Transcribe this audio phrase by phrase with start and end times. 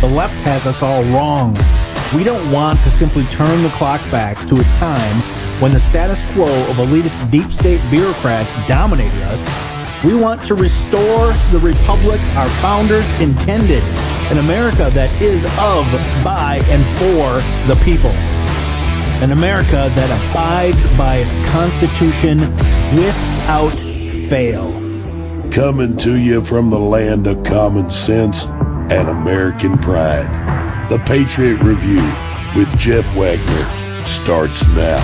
[0.00, 1.54] The left has us all wrong.
[2.16, 5.16] We don't want to simply turn the clock back to a time
[5.60, 10.02] when the status quo of elitist deep state bureaucrats dominated us.
[10.02, 13.82] We want to restore the republic our founders intended,
[14.32, 15.84] an America that is of,
[16.24, 17.36] by, and for
[17.68, 18.08] the people.
[19.22, 22.40] An America that abides by its Constitution
[22.96, 23.78] without
[24.30, 24.72] fail.
[25.50, 28.46] Coming to you from the land of common sense
[28.90, 30.88] and American pride.
[30.90, 32.02] The Patriot Review
[32.56, 34.98] with Jeff Wagner starts now.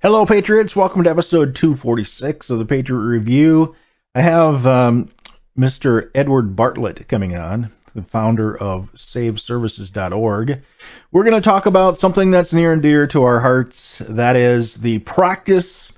[0.00, 0.76] Hello, Patriots.
[0.76, 3.74] Welcome to episode 246 of the Patriot Review.
[4.14, 5.10] I have um,
[5.58, 6.08] Mr.
[6.14, 10.62] Edward Bartlett coming on, the founder of SaveServices.org.
[11.10, 14.00] We're going to talk about something that's near and dear to our hearts.
[14.08, 15.90] That is the practice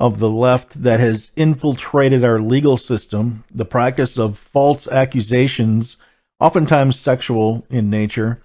[0.00, 5.96] of the left that has infiltrated our legal system, the practice of false accusations,
[6.40, 8.42] oftentimes sexual in nature,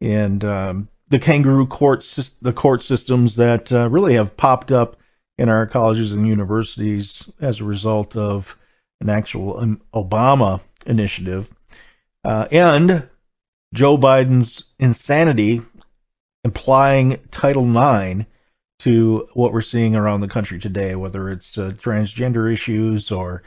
[0.00, 2.02] and um, the kangaroo court,
[2.42, 4.96] the court systems that uh, really have popped up
[5.38, 8.56] in our colleges and universities as a result of
[9.00, 11.48] an actual um, Obama initiative,
[12.24, 13.08] uh, and
[13.72, 15.62] Joe Biden's insanity
[16.44, 18.26] implying Title IX
[18.82, 23.44] to what we're seeing around the country today, whether it's uh, transgender issues or,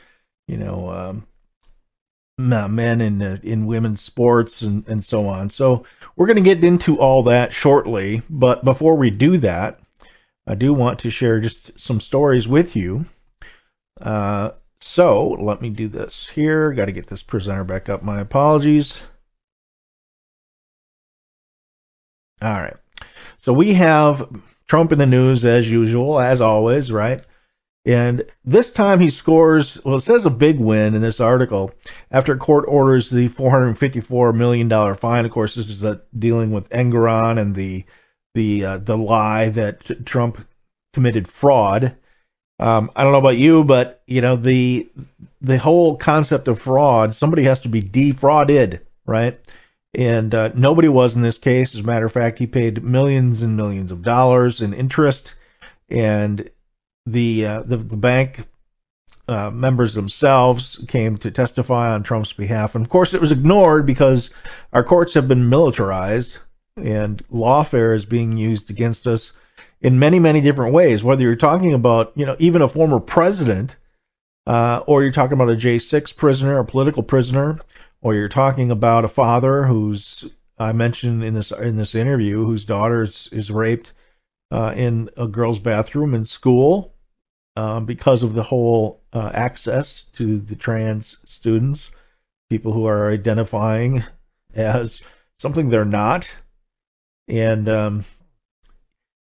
[0.47, 1.27] you know, um,
[2.37, 5.49] men in uh, in women's sports and, and so on.
[5.49, 9.79] So we're going to get into all that shortly, but before we do that,
[10.47, 13.05] I do want to share just some stories with you.
[13.99, 16.71] Uh, so let me do this here.
[16.73, 18.03] Got to get this presenter back up.
[18.03, 19.01] My apologies.
[22.41, 22.77] All right.
[23.37, 24.29] So we have
[24.67, 27.21] Trump in the news as usual, as always, right?
[27.85, 31.71] And this time he scores, well, it says a big win in this article
[32.09, 35.25] after court orders the $454 million fine.
[35.25, 37.85] Of course, this is the, dealing with Engoron and the
[38.33, 40.45] the uh, the lie that Trump
[40.93, 41.95] committed fraud.
[42.59, 44.89] Um, I don't know about you, but you know the
[45.41, 49.39] the whole concept of fraud, somebody has to be defrauded, right?
[49.95, 51.73] And uh, nobody was in this case.
[51.73, 55.35] As a matter of fact, he paid millions and millions of dollars in interest,
[55.89, 56.49] and
[57.05, 58.45] the uh, the, the, bank
[59.27, 63.85] uh, members themselves came to testify on Trump's behalf, and of course, it was ignored
[63.85, 64.31] because
[64.73, 66.39] our courts have been militarized,
[66.75, 69.31] and lawfare is being used against us
[69.81, 71.03] in many many different ways.
[71.03, 73.75] Whether you're talking about you know even a former president.
[74.47, 77.57] Uh, or you're talking about a J6 prisoner, a political prisoner,
[78.05, 80.29] or you're talking about a father who's
[80.59, 83.93] I mentioned in this in this interview whose daughter is, is raped
[84.51, 86.93] uh, in a girl's bathroom in school
[87.55, 91.89] um, because of the whole uh, access to the trans students,
[92.47, 94.03] people who are identifying
[94.53, 95.01] as
[95.39, 96.37] something they're not,
[97.27, 98.05] and um,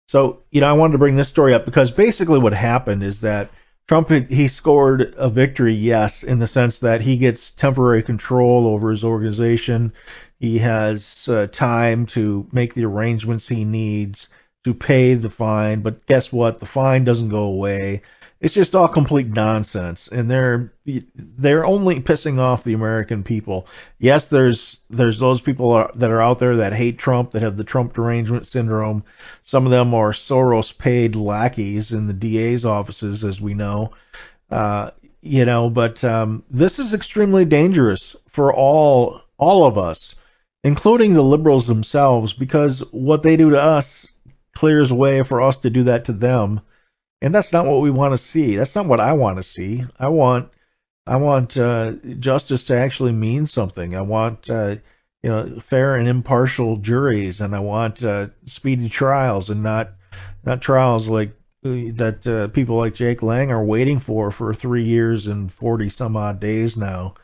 [0.08, 3.20] so you know I wanted to bring this story up because basically what happened is
[3.20, 3.50] that
[3.90, 8.88] Trump he scored a victory, yes, in the sense that he gets temporary control over
[8.88, 9.92] his organization.
[10.38, 14.28] He has uh, time to make the arrangements he needs
[14.62, 16.60] to pay the fine, but guess what?
[16.60, 18.02] The fine doesn't go away.
[18.40, 20.72] It's just all complete nonsense, and they're
[21.14, 23.66] they're only pissing off the American people.
[23.98, 27.64] Yes, there's there's those people that are out there that hate Trump, that have the
[27.64, 29.04] Trump derangement syndrome.
[29.42, 33.90] Some of them are Soros-paid lackeys in the DA's offices, as we know.
[34.50, 40.14] Uh, you know, but um, this is extremely dangerous for all all of us,
[40.64, 44.06] including the liberals themselves, because what they do to us
[44.54, 46.62] clears way for us to do that to them
[47.22, 48.56] and that's not what we want to see.
[48.56, 49.84] That's not what I want to see.
[49.98, 50.50] I want
[51.06, 53.94] I want uh, justice to actually mean something.
[53.94, 54.76] I want uh,
[55.22, 59.92] you know fair and impartial juries, and I want uh, speedy trials, and not
[60.44, 61.30] not trials like
[61.64, 65.88] uh, that uh, people like Jake Lang are waiting for for three years and forty
[65.88, 67.14] some odd days now.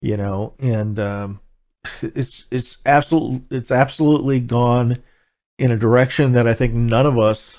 [0.00, 1.40] You know, and um,
[2.02, 4.96] it's it's absolute it's absolutely gone
[5.58, 7.58] in a direction that I think none of us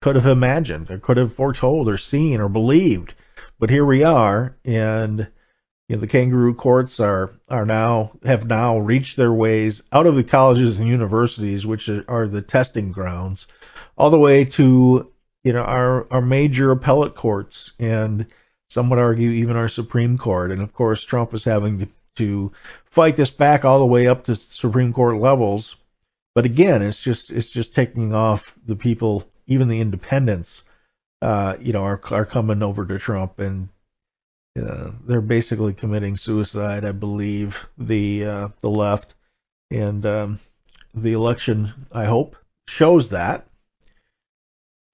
[0.00, 3.14] could have imagined or could have foretold or seen or believed.
[3.58, 5.28] But here we are, and
[5.88, 10.14] you know, the kangaroo courts are are now have now reached their ways out of
[10.14, 13.46] the colleges and universities, which are the testing grounds,
[13.96, 15.10] all the way to
[15.42, 18.26] you know our our major appellate courts and
[18.68, 20.52] some would argue even our Supreme Court.
[20.52, 22.52] And of course, Trump is having to,
[22.84, 25.76] fight this back all the way up to Supreme Court levels.
[26.34, 30.62] But again, it's just it's just taking off the people even the independents,
[31.20, 33.68] uh, you know, are are coming over to Trump, and
[34.58, 39.14] Uh, they're basically committing suicide, I believe, the uh, the left,
[39.70, 40.40] and um,
[40.94, 42.34] the election, I hope,
[42.66, 43.46] shows that.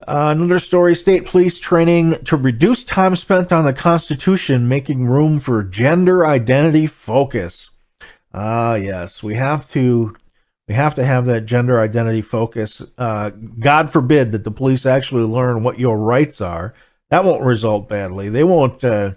[0.07, 5.41] Uh, another story: state police training to reduce time spent on the Constitution, making room
[5.41, 7.71] for gender identity focus.
[8.35, 10.15] Ah, yes, we have to
[10.69, 12.83] we have to have that gender identity focus.
[12.97, 16.75] Uh, God forbid that the police actually learn what your rights are.
[17.11, 18.31] That won't result badly.
[18.31, 19.13] They won't, uh,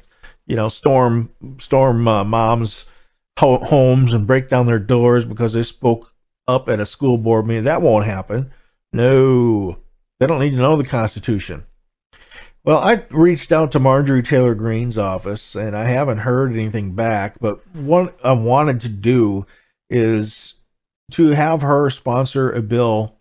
[0.46, 1.30] you know, storm
[1.60, 2.86] storm uh, moms'
[3.38, 6.12] ho- homes and break down their doors because they spoke
[6.48, 7.64] up at a school board meeting.
[7.64, 8.52] That won't happen.
[8.92, 9.78] No,
[10.20, 11.66] they don't need to know the Constitution.
[12.64, 17.40] Well, I reached out to Marjorie Taylor Greene's office and I haven't heard anything back,
[17.40, 19.46] but what I wanted to do
[19.90, 20.56] is
[21.12, 23.16] to have her sponsor a bill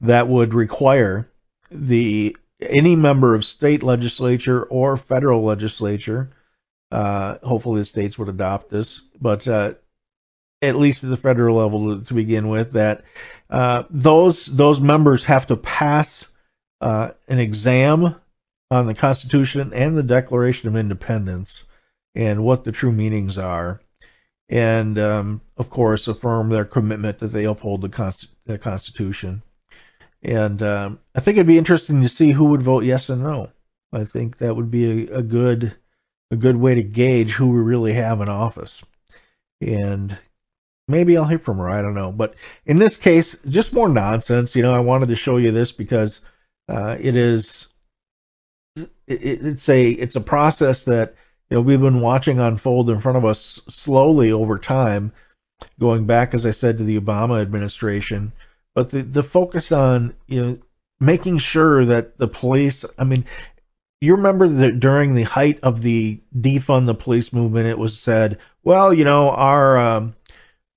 [0.00, 1.28] that would require
[1.70, 6.30] the any member of state legislature or federal legislature,
[6.90, 9.74] uh, hopefully the states would adopt this, but uh,
[10.62, 13.04] at least at the federal level to, to begin with, that
[13.50, 16.24] uh, those those members have to pass
[16.80, 18.14] uh, an exam
[18.70, 21.64] on the Constitution and the Declaration of Independence
[22.14, 23.80] and what the true meanings are,
[24.48, 29.42] and um, of course affirm their commitment that they uphold the, Const- the Constitution.
[30.22, 33.50] And um, I think it'd be interesting to see who would vote yes and no.
[33.92, 35.76] I think that would be a, a good
[36.30, 38.82] a good way to gauge who we really have in office.
[39.60, 40.16] And
[40.88, 41.68] maybe I'll hear from her.
[41.68, 42.10] I don't know.
[42.10, 42.34] But
[42.66, 44.56] in this case, just more nonsense.
[44.56, 46.20] You know, I wanted to show you this because
[46.68, 47.66] uh, it is
[48.76, 51.14] it, it's a it's a process that
[51.54, 55.12] you know we've been watching unfold in front of us slowly over time,
[55.78, 58.32] going back as I said to the Obama administration.
[58.74, 60.58] But the the focus on you know
[60.98, 63.26] making sure that the police, I mean,
[64.00, 68.38] you remember that during the height of the defund the police movement, it was said,
[68.64, 70.16] well, you know, our um,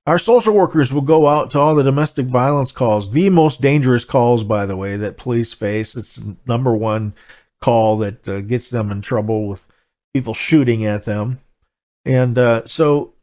[0.06, 4.06] our social workers will go out to all the domestic violence calls, the most dangerous
[4.06, 5.96] calls, by the way, that police face.
[5.96, 7.16] It's number one
[7.62, 9.66] call that uh, gets them in trouble with
[10.18, 11.40] people shooting at them.
[12.06, 13.14] And uh, so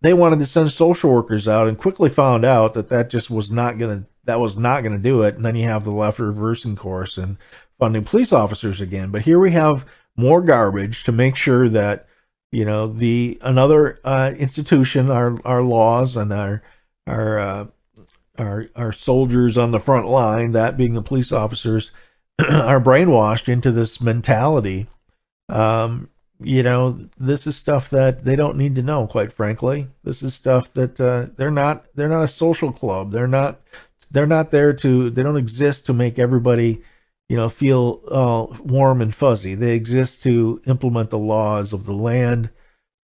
[0.00, 3.50] they wanted to send social workers out and quickly found out that that just was
[3.50, 5.34] not going to that was not going to do it.
[5.34, 7.36] And then you have the left reversing course and
[7.78, 9.10] funding police officers again.
[9.10, 9.84] But here we have
[10.16, 12.06] more garbage to make sure that
[12.52, 16.62] you know the another uh, institution, our our laws and our
[17.06, 17.66] our uh,
[18.38, 21.92] our our soldiers on the front line, that being the police officers,
[22.38, 24.86] are brainwashed into this mentality.
[25.48, 26.08] Um,
[26.40, 29.88] you know, this is stuff that they don't need to know, quite frankly.
[30.02, 33.12] This is stuff that uh, they're not they're not a social club.
[33.12, 33.60] They're not
[34.10, 36.82] they're not there to they don't exist to make everybody
[37.28, 39.54] you know feel uh, warm and fuzzy.
[39.54, 42.50] They exist to implement the laws of the land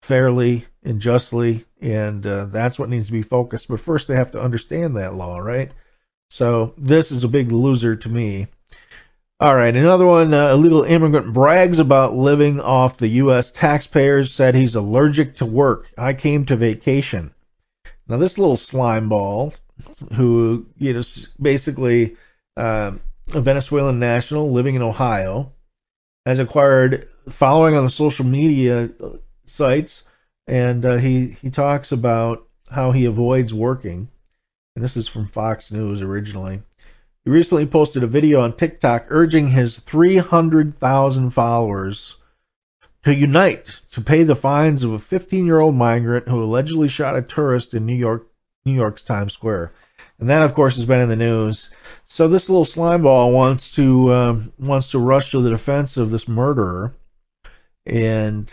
[0.01, 3.67] fairly and justly, and uh, that's what needs to be focused.
[3.67, 5.71] But first, they have to understand that law, right?
[6.29, 8.47] So this is a big loser to me.
[9.39, 10.33] All right, another one.
[10.33, 13.51] Uh, illegal immigrant brags about living off the U.S.
[13.51, 14.33] taxpayers.
[14.33, 15.91] Said he's allergic to work.
[15.95, 17.31] I came to vacation.
[18.07, 19.53] Now this little slime ball,
[20.13, 21.03] who you know
[21.39, 22.17] basically
[22.55, 22.93] uh,
[23.35, 25.51] a Venezuelan national living in Ohio,
[26.25, 28.89] has acquired following on the social media
[29.45, 30.01] sites,
[30.47, 34.07] and uh, he he talks about how he avoids working.
[34.75, 36.63] And this is from Fox News originally.
[37.27, 42.15] He recently posted a video on TikTok urging his 300,000 followers
[43.03, 47.73] to unite to pay the fines of a 15-year-old migrant who allegedly shot a tourist
[47.73, 48.27] in New York,
[48.63, 49.73] New York's Times Square.
[50.19, 51.69] And that, of course, has been in the news.
[52.05, 56.29] So this little slimeball wants to uh, wants to rush to the defense of this
[56.29, 56.93] murderer,
[57.85, 58.49] and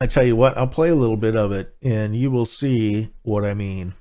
[0.00, 3.12] I tell you what, I'll play a little bit of it, and you will see
[3.22, 3.94] what I mean.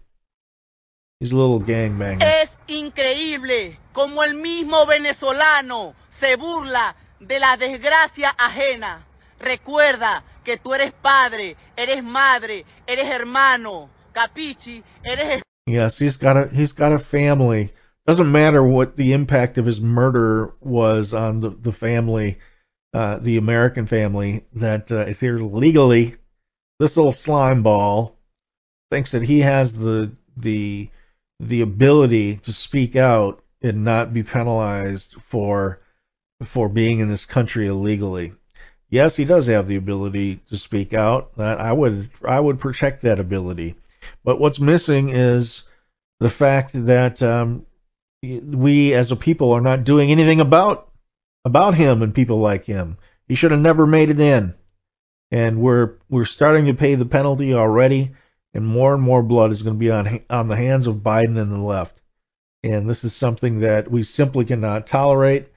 [1.20, 2.22] He's a little gangbanger.
[2.22, 9.04] Es increíble como el mismo venezolano se burla de la desgracia ajena.
[9.40, 16.48] Recuerda que tú eres padre, eres madre, eres hermano, capichi, eres Yes, he's got a
[16.50, 17.74] he's got a family.
[18.06, 22.38] Doesn't matter what the impact of his murder was on the the family,
[22.94, 26.16] uh, the American family that uh, is here legally.
[26.80, 28.18] This little slime ball
[28.92, 30.90] thinks that he has the the
[31.40, 35.82] the ability to speak out and not be penalized for
[36.46, 38.34] for being in this country illegally.
[38.90, 41.32] Yes, he does have the ability to speak out.
[41.40, 43.76] I would I would protect that ability.
[44.24, 45.64] But what's missing is
[46.20, 47.66] the fact that um,
[48.24, 50.90] we as a people are not doing anything about
[51.46, 52.98] about him and people like him.
[53.28, 54.56] He should have never made it in.
[55.32, 58.12] and we're we're starting to pay the penalty already,
[58.58, 61.40] and more and more blood is going to be on on the hands of Biden
[61.40, 62.02] and the left.
[62.64, 65.48] And this is something that we simply cannot tolerate.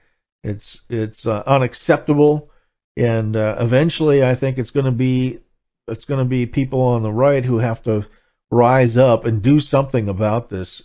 [0.43, 2.51] It's it's uh, unacceptable,
[2.95, 5.39] and uh, eventually, I think it's going to be
[5.87, 8.05] it's going to be people on the right who have to
[8.51, 10.83] rise up and do something about this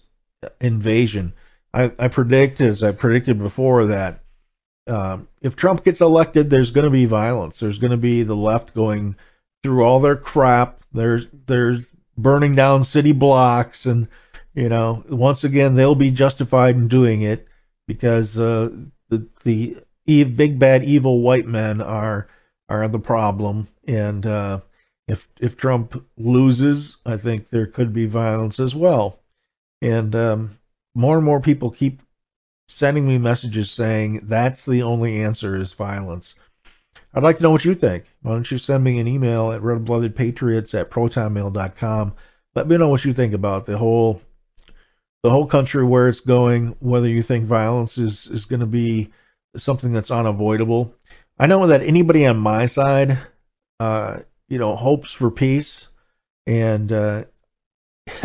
[0.61, 1.35] invasion.
[1.75, 4.21] I, I predict, as I predicted before, that
[4.87, 7.61] um, if Trump gets elected, there's going to be violence.
[7.61, 9.17] There's going to be the left going
[9.63, 10.81] through all their crap.
[10.93, 11.81] They're they're
[12.17, 14.09] burning down city blocks, and
[14.55, 17.47] you know, once again, they'll be justified in doing it
[17.87, 18.71] because uh,
[19.09, 19.77] the the
[20.25, 22.29] big bad evil white men are
[22.69, 24.61] are the problem, and uh,
[25.09, 29.21] if if Trump loses, I think there could be violence as well.
[29.83, 30.59] And um,
[30.95, 32.01] more and more people keep
[32.69, 36.35] sending me messages saying that's the only answer is violence.
[37.17, 38.05] I'd like to know what you think.
[38.21, 42.15] Why don't you send me an email at redbloodedpatriots at protonmail.com.
[42.55, 44.21] Let me know what you think about the whole
[45.23, 49.13] the whole country where it's going, whether you think violence is, is going to be
[49.57, 50.95] something that's unavoidable.
[51.39, 53.19] I know that anybody on my side,
[53.81, 55.89] uh, you know, hopes for peace,
[56.47, 57.25] and uh,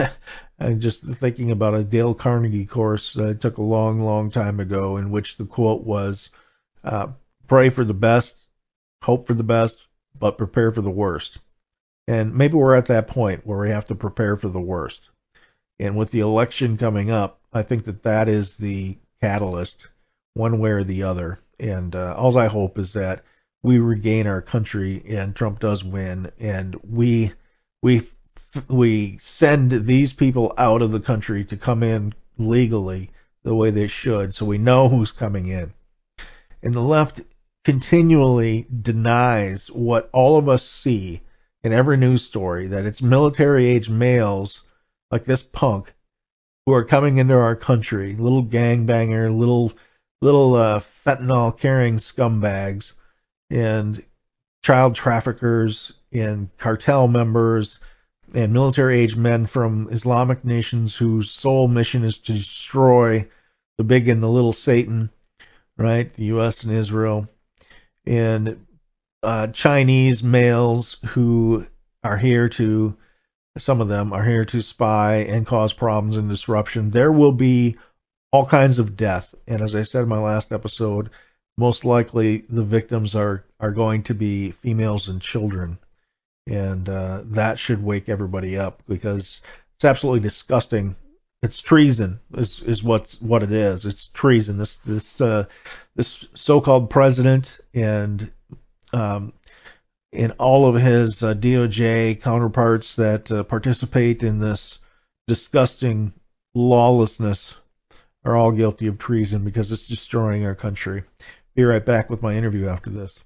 [0.60, 4.98] I'm just thinking about a Dale Carnegie course I took a long, long time ago,
[4.98, 6.30] in which the quote was,
[6.84, 7.08] uh,
[7.48, 8.36] "Pray for the best,
[9.01, 9.86] hope for the best,
[10.17, 11.38] but prepare for the worst."
[12.08, 15.10] And maybe we're at that point where we have to prepare for the worst.
[15.79, 19.88] And with the election coming up, I think that that is the catalyst,
[20.34, 21.39] one way or the other.
[21.60, 23.24] And uh, all I hope is that
[23.63, 27.34] we regain our country and Trump does win, and we
[27.81, 28.01] we
[28.67, 33.12] we send these people out of the country to come in legally
[33.43, 35.74] the way they should, so we know who's coming in.
[36.63, 37.22] And the left
[37.63, 41.22] continually denies what all of us see
[41.63, 44.63] in every news story that it's military age males
[45.12, 45.94] like this punk
[46.65, 49.74] who are coming into our country, little gangbanger, little
[50.22, 52.94] little uh, fentanyl carrying scumbags,
[53.50, 54.03] and
[54.63, 57.80] child traffickers and cartel members
[58.34, 63.27] and military age men from Islamic nations whose sole mission is to destroy
[63.77, 65.10] the big and the little Satan,
[65.77, 66.13] right?
[66.13, 66.63] The U.S.
[66.63, 67.27] and Israel,
[68.05, 68.65] and
[69.24, 71.65] uh, Chinese males who
[72.03, 72.96] are here to,
[73.58, 76.89] some of them are here to spy and cause problems and disruption.
[76.89, 77.77] There will be
[78.31, 81.10] all kinds of death, and as I said in my last episode,
[81.58, 85.77] most likely the victims are are going to be females and children
[86.48, 89.41] and uh, that should wake everybody up because
[89.75, 90.96] it's absolutely disgusting.
[91.44, 93.86] It's treason is is what's what it is.
[93.86, 94.58] It's treason.
[94.58, 95.46] This this uh,
[95.96, 98.32] this so-called president and
[98.94, 99.34] um,
[100.14, 104.78] and all of his uh, DOJ counterparts that uh, participate in this
[105.28, 106.14] disgusting
[106.54, 107.56] lawlessness
[108.24, 111.04] are all guilty of treason because it's destroying our country.
[111.56, 113.20] Be right back with my interview after this.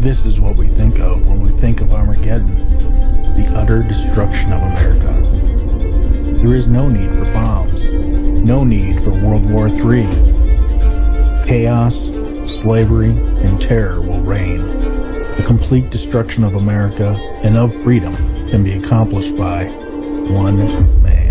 [0.00, 4.62] This is what we think of when we think of Armageddon the utter destruction of
[4.62, 5.13] America.
[6.44, 11.46] There is no need for bombs, no need for World War III.
[11.46, 12.10] Chaos,
[12.44, 14.60] slavery, and terror will reign.
[15.38, 18.14] The complete destruction of America and of freedom
[18.50, 21.23] can be accomplished by one man.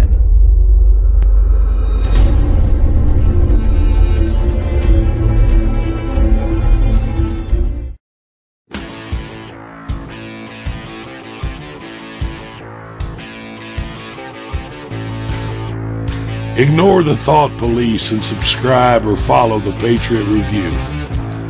[16.56, 20.70] Ignore the thought police and subscribe or follow the Patriot Review.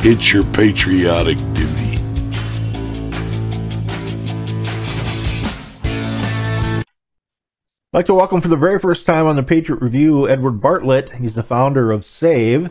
[0.00, 1.98] It's your patriotic duty.
[6.78, 6.84] I'd
[7.92, 11.10] like to welcome for the very first time on the Patriot Review Edward Bartlett.
[11.10, 12.70] He's the founder of SAVE.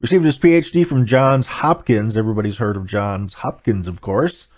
[0.00, 2.16] Received his PhD from Johns Hopkins.
[2.16, 4.48] Everybody's heard of Johns Hopkins, of course.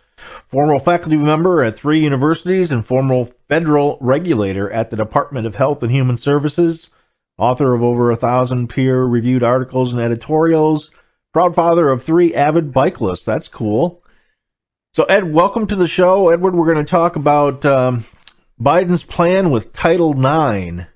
[0.47, 5.83] Former faculty member at three universities and former federal regulator at the Department of Health
[5.83, 6.89] and Human Services
[7.39, 10.91] author of over a thousand peer-reviewed articles and editorials,
[11.33, 14.03] proud father of three avid bike That's cool.
[14.95, 16.31] So, Ed, welcome to the show.
[16.31, 18.07] Edward, we're going to talk about um,
[18.59, 20.87] Biden's plan with Title IX,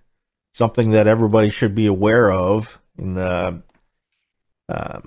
[0.52, 2.78] something that everybody should be aware of.
[2.97, 3.52] And, uh,
[4.66, 5.00] uh,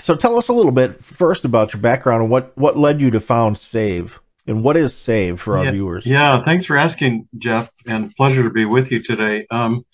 [0.00, 3.12] so, tell us a little bit first about your background and what, what led you
[3.12, 4.20] to found SAVE.
[4.46, 6.04] And what is SAVE for our yeah, viewers?
[6.06, 9.46] Yeah, thanks for asking, Jeff, and pleasure to be with you today.
[9.50, 9.84] Um,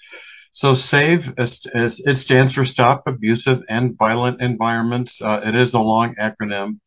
[0.54, 5.20] so SAVE, is, is, it stands for Stop Abusive and Violent Environments.
[5.20, 6.78] Uh, it is a long acronym.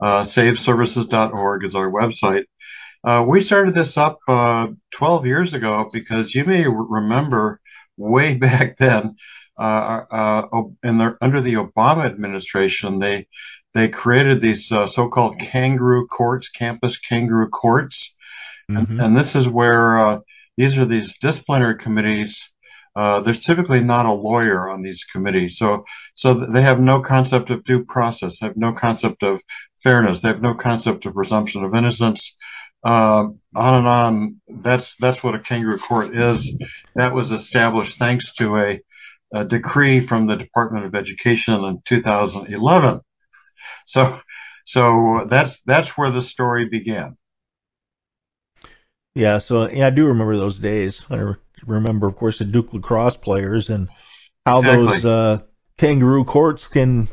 [0.00, 2.44] Uh, saveservices.org is our website.
[3.04, 7.60] Uh, we started this up uh, 12 years ago because you may remember
[7.96, 9.14] way back then,
[9.56, 13.28] uh, uh, in the, under the Obama administration, they
[13.74, 18.14] they created these uh, so-called kangaroo courts, campus kangaroo courts,
[18.70, 18.92] mm-hmm.
[18.92, 20.20] and, and, this is where uh,
[20.58, 22.51] these are these disciplinary committees.
[22.96, 25.84] There's typically not a lawyer on these committees, so
[26.14, 29.40] so they have no concept of due process, they have no concept of
[29.82, 32.36] fairness, they have no concept of presumption of innocence
[32.84, 34.40] uh, on and on.
[34.48, 36.56] That's that's what a kangaroo court is.
[36.94, 38.80] That was established thanks to a,
[39.34, 43.00] a decree from the Department of Education in 2011.
[43.86, 44.20] So
[44.64, 47.16] so that's that's where the story began.
[49.14, 51.04] Yeah, so yeah, I do remember those days.
[51.10, 51.34] I
[51.66, 53.88] remember, of course, the Duke lacrosse players and
[54.44, 54.86] how exactly.
[54.86, 55.38] those uh,
[55.78, 57.08] kangaroo courts can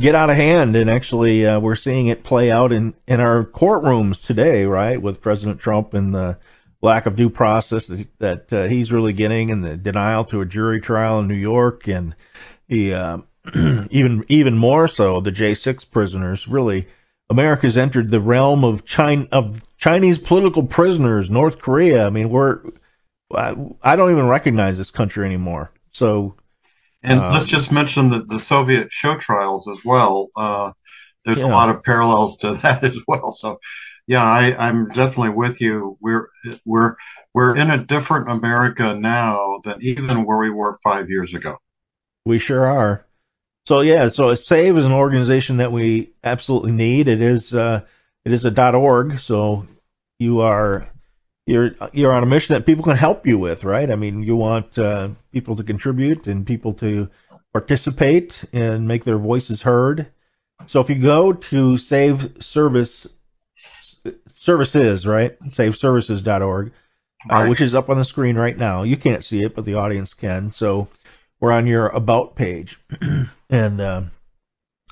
[0.00, 3.44] get out of hand, and actually uh, we're seeing it play out in in our
[3.44, 6.38] courtrooms today, right, with President Trump and the
[6.80, 10.46] lack of due process that, that uh, he's really getting, and the denial to a
[10.46, 12.14] jury trial in New York, and
[12.68, 13.18] he uh,
[13.54, 16.48] even even more so the J6 prisoners.
[16.48, 16.88] Really,
[17.30, 22.06] America's entered the realm of China of Chinese political prisoners, North Korea.
[22.06, 22.60] I mean, we're
[23.34, 25.70] I don't even recognize this country anymore.
[25.92, 26.36] So
[27.02, 30.28] and um, let's just mention the, the Soviet show trials as well.
[30.36, 30.72] Uh,
[31.24, 31.46] there's yeah.
[31.46, 33.32] a lot of parallels to that as well.
[33.32, 33.58] So,
[34.06, 35.96] yeah, I, I'm definitely with you.
[36.00, 36.28] We're
[36.64, 36.96] we're
[37.34, 41.56] we're in a different America now than even where we were five years ago.
[42.24, 43.06] We sure are.
[43.66, 47.08] So yeah, so Save is an organization that we absolutely need.
[47.08, 47.82] It is uh,
[48.24, 49.20] it is a .dot .org.
[49.20, 49.66] So
[50.18, 50.88] you are
[51.46, 53.90] you're you're on a mission that people can help you with, right?
[53.90, 57.08] I mean, you want uh, people to contribute and people to
[57.52, 60.06] participate and make their voices heard.
[60.66, 63.06] So if you go to Save Service
[64.28, 65.38] Services, right?
[65.40, 66.72] SaveServices.org,
[67.30, 68.82] uh, which is up on the screen right now.
[68.82, 70.50] You can't see it, but the audience can.
[70.52, 70.88] So
[71.40, 72.78] we're on your About page,
[73.50, 74.02] and uh,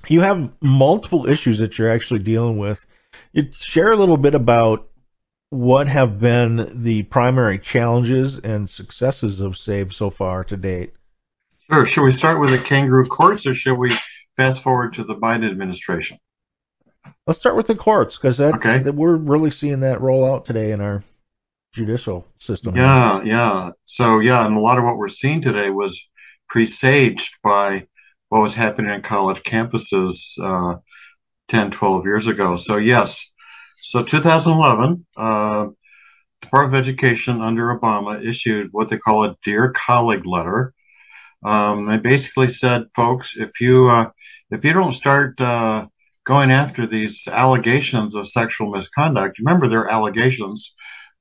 [0.08, 2.84] you have multiple issues that you're actually dealing with.
[3.32, 4.88] You share a little bit about
[5.50, 10.94] what have been the primary challenges and successes of SAVE so far to date?
[11.70, 11.86] Sure.
[11.86, 13.92] Should we start with the kangaroo courts or should we
[14.36, 16.18] fast forward to the Biden administration?
[17.26, 18.78] Let's start with the courts because okay.
[18.78, 21.04] that we're really seeing that roll out today in our
[21.72, 22.76] judicial system.
[22.76, 23.70] Yeah, yeah.
[23.84, 26.00] So yeah, and a lot of what we're seeing today was
[26.48, 27.86] presaged by
[28.28, 30.78] what was happening in college campuses uh,
[31.48, 32.56] 10, 12 years ago.
[32.56, 33.29] So yes,
[33.90, 35.66] so 2011, uh,
[36.40, 40.72] Department of Education under Obama issued what they call a Dear Colleague letter.
[41.44, 44.10] Um, they basically said, folks, if you uh,
[44.52, 45.88] if you don't start uh,
[46.24, 50.72] going after these allegations of sexual misconduct, remember they're allegations.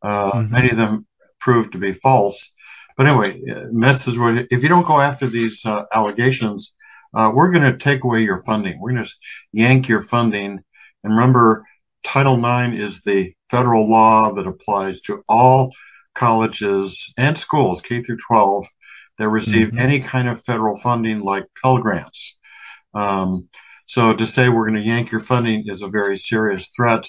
[0.03, 0.53] Uh, mm-hmm.
[0.53, 1.07] Many of them
[1.39, 2.53] proved to be false.
[2.95, 4.13] But anyway, message
[4.51, 6.71] if you don't go after these uh, allegations,
[7.15, 8.79] uh, we're going to take away your funding.
[8.79, 9.11] We're going to
[9.53, 10.59] yank your funding.
[11.03, 11.65] And remember,
[12.03, 15.73] Title IX is the federal law that applies to all
[16.15, 18.65] colleges and schools, K through 12,
[19.17, 19.79] that receive mm-hmm.
[19.79, 22.37] any kind of federal funding like Pell Grants.
[22.93, 23.49] Um,
[23.85, 27.07] so to say we're going to yank your funding is a very serious threat.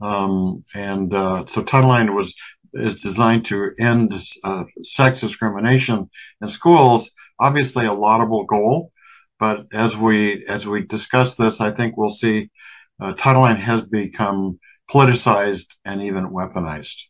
[0.00, 2.34] Um, and uh, so Title IX was
[2.74, 4.12] is designed to end
[4.44, 6.10] uh, sex discrimination
[6.42, 7.10] in schools.
[7.38, 8.92] Obviously, a laudable goal,
[9.38, 12.50] but as we as we discuss this, I think we'll see
[13.00, 14.58] uh, Title IX has become
[14.90, 17.02] politicized and even weaponized.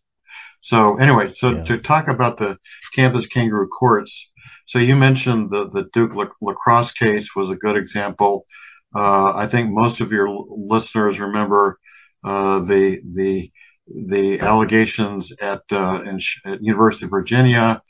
[0.61, 1.65] So anyway, so yeah.
[1.65, 2.59] to talk about the
[2.95, 4.31] campus kangaroo courts,
[4.67, 8.47] so you mentioned the, the Duke lacrosse case was a good example.
[8.95, 11.79] Uh, I think most of your listeners remember
[12.25, 13.53] uh, the the
[13.87, 17.81] the allegations at, uh, in, at University of Virginia,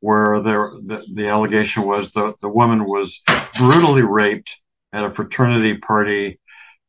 [0.00, 3.22] where there the, the allegation was the the woman was
[3.56, 4.60] brutally raped
[4.92, 6.38] at a fraternity party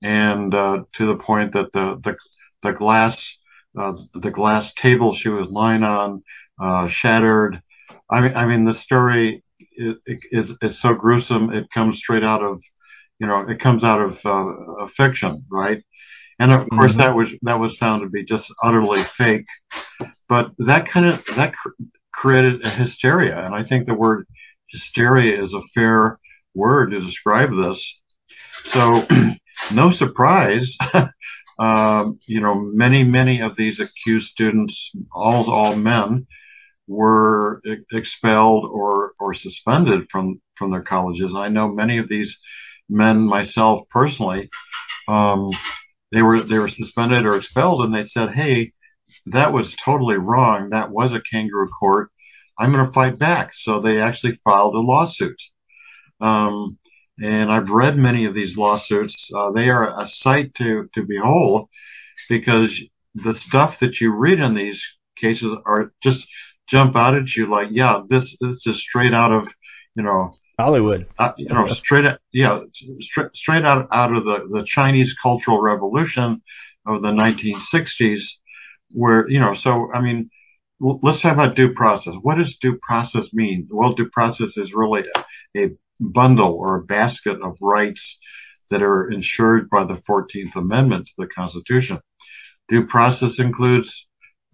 [0.01, 2.17] and uh, to the point that the the,
[2.61, 3.37] the glass
[3.77, 6.23] uh, the glass table she was lying on
[6.59, 7.61] uh, shattered.
[8.09, 9.43] I mean, I mean the story
[9.77, 11.53] is is so gruesome.
[11.53, 12.61] It comes straight out of
[13.19, 15.83] you know it comes out of uh, fiction, right?
[16.39, 17.01] And of course mm-hmm.
[17.01, 19.45] that was that was found to be just utterly fake.
[20.27, 21.69] But that kind of that cr-
[22.11, 24.25] created a hysteria, and I think the word
[24.67, 26.19] hysteria is a fair
[26.53, 28.01] word to describe this.
[28.65, 29.05] So
[29.73, 30.77] no surprise,
[31.59, 36.27] um, you know, many, many of these accused students, all, all men,
[36.87, 41.33] were expelled or, or suspended from, from their colleges.
[41.35, 42.39] I know many of these
[42.89, 44.49] men myself personally.
[45.07, 45.51] Um,
[46.11, 48.71] they were they were suspended or expelled, and they said, "Hey,
[49.27, 50.69] that was totally wrong.
[50.71, 52.09] That was a kangaroo court.
[52.57, 55.39] I'm going to fight back." So they actually filed a lawsuit.
[56.19, 56.77] Um,
[57.21, 59.31] and I've read many of these lawsuits.
[59.33, 61.69] Uh, they are a sight to to behold
[62.27, 62.81] because
[63.15, 66.27] the stuff that you read in these cases are just
[66.67, 69.53] jump out at you like, yeah, this this is straight out of
[69.95, 71.07] you know Hollywood.
[71.17, 72.59] Uh, you know, straight yeah,
[73.01, 76.41] straight straight out out of the the Chinese Cultural Revolution
[76.85, 78.23] of the 1960s,
[78.91, 80.29] where you know, so I mean.
[80.81, 82.13] Let's talk about due process.
[82.21, 83.67] What does due process mean?
[83.69, 85.25] Well, due process is really a,
[85.65, 88.17] a bundle or a basket of rights
[88.69, 91.99] that are ensured by the 14th Amendment to the Constitution.
[92.67, 94.07] Due process includes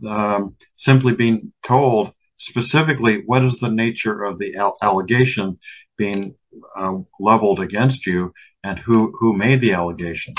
[0.08, 5.60] um, simply being told specifically what is the nature of the allegation
[5.98, 6.36] being
[6.78, 10.34] uh, leveled against you and who who made the allegation.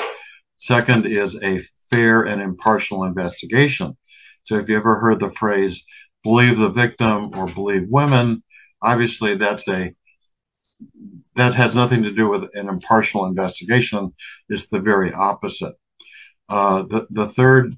[0.57, 3.97] Second is a fair and impartial investigation.
[4.43, 5.85] So if you ever heard the phrase
[6.23, 8.43] believe the victim or believe women,
[8.83, 9.95] obviously that's a
[11.37, 14.13] that has nothing to do with an impartial investigation.
[14.49, 15.75] It's the very opposite.
[16.49, 17.77] Uh, the, the third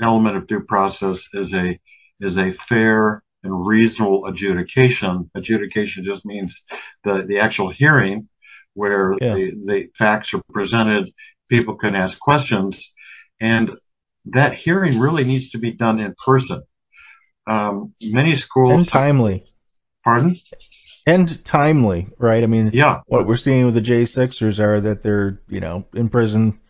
[0.00, 1.78] element of due process is a
[2.20, 5.30] is a fair and reasonable adjudication.
[5.34, 6.62] Adjudication just means
[7.04, 8.28] the, the actual hearing
[8.74, 11.12] where the facts are presented,
[11.48, 12.92] people can ask questions,
[13.40, 13.72] and
[14.26, 16.62] that hearing really needs to be done in person.
[17.46, 19.44] Um, many schools and timely.
[20.04, 20.36] Pardon?
[21.06, 22.42] And timely, right?
[22.42, 23.00] I mean, yeah.
[23.06, 26.60] What we're seeing with the J6ers are that they're, you know, in prison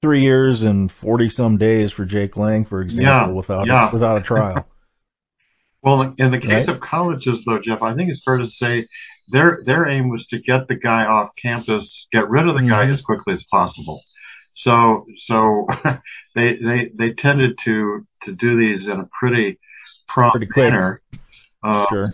[0.00, 3.26] three years and forty some days for Jake Lang, for example, yeah.
[3.26, 3.90] without yeah.
[3.90, 4.66] A, without a trial.
[5.82, 6.76] well, in the case right?
[6.76, 8.86] of colleges, though, Jeff, I think it's fair to say
[9.28, 12.68] their their aim was to get the guy off campus, get rid of the mm-hmm.
[12.68, 14.00] guy as quickly as possible.
[14.52, 15.66] So so
[16.34, 19.58] they they they tended to to do these in a pretty
[20.06, 21.00] prompt pretty manner.
[21.62, 22.12] Uh, sure.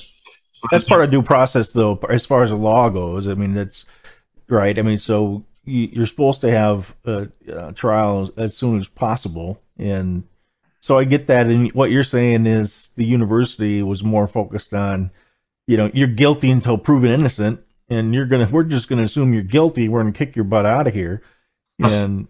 [0.71, 3.29] That's part of due process, though, as far as the law goes.
[3.29, 3.85] I mean, that's
[4.49, 4.79] right.
[4.79, 10.25] I mean, so you're supposed to have a, a trial as soon as possible, and
[10.81, 11.47] so I get that.
[11.47, 15.11] And what you're saying is the university was more focused on,
[15.67, 19.43] you know, you're guilty until proven innocent, and you're gonna, we're just gonna assume you're
[19.43, 19.89] guilty.
[19.89, 21.23] We're gonna kick your butt out of here,
[21.79, 22.29] and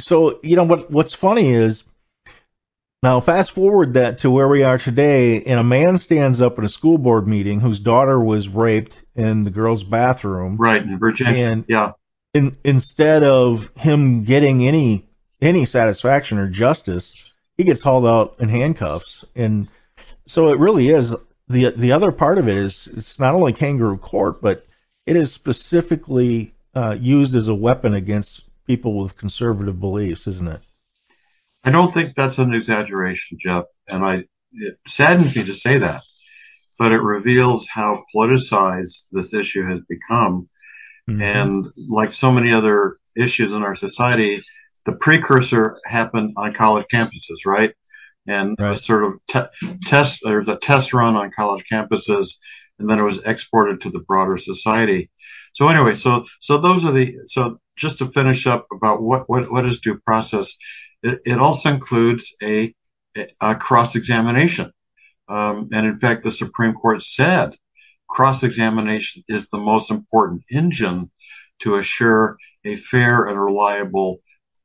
[0.00, 0.90] so you know what?
[0.90, 1.84] What's funny is
[3.02, 6.64] now, fast forward that to where we are today, and a man stands up at
[6.64, 10.58] a school board meeting whose daughter was raped in the girls' bathroom.
[10.58, 11.46] Right, in Virginia.
[11.46, 11.92] And yeah.
[12.34, 15.08] In, instead of him getting any
[15.40, 19.24] any satisfaction or justice, he gets hauled out in handcuffs.
[19.34, 19.68] And
[20.26, 21.16] so it really is
[21.48, 24.66] the the other part of it is it's not only kangaroo court, but
[25.06, 30.60] it is specifically uh, used as a weapon against people with conservative beliefs, isn't it?
[31.64, 36.02] I don't think that's an exaggeration, Jeff, and I it saddens me to say that,
[36.78, 40.48] but it reveals how politicized this issue has become.
[41.08, 41.22] Mm-hmm.
[41.22, 44.42] And like so many other issues in our society,
[44.86, 47.74] the precursor happened on college campuses, right?
[48.26, 48.78] And right.
[48.78, 52.36] sort of te- test, there's a test run on college campuses,
[52.78, 55.10] and then it was exported to the broader society.
[55.54, 59.50] So anyway, so so those are the so just to finish up about what what
[59.50, 60.54] what is due process.
[61.02, 62.74] It, it also includes a,
[63.40, 64.72] a cross examination.
[65.28, 67.54] Um, and in fact, the Supreme Court said
[68.08, 71.10] cross examination is the most important engine
[71.60, 74.20] to assure a fair and reliable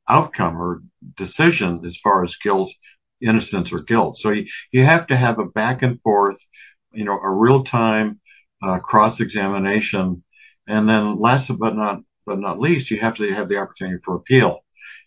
[0.08, 0.82] outcome or
[1.16, 2.72] decision as far as guilt,
[3.20, 4.18] innocence, or guilt.
[4.18, 6.38] So you, you have to have a back and forth,
[6.92, 8.20] you know, a real time
[8.62, 10.24] uh, cross examination.
[10.66, 14.16] And then last but not but not least, you have to have the opportunity for
[14.16, 14.64] appeal.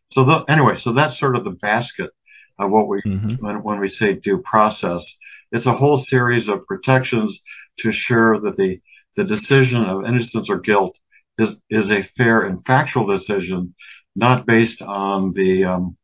[0.09, 2.11] So the, anyway, so that's sort of the basket
[2.57, 3.35] of what we mm-hmm.
[3.43, 5.15] when, when we say due process.
[5.51, 7.39] It's a whole series of protections
[7.77, 8.81] to assure that the
[9.15, 10.97] the decision of innocence or guilt
[11.37, 13.75] is is a fair and factual decision,
[14.15, 15.97] not based on the um,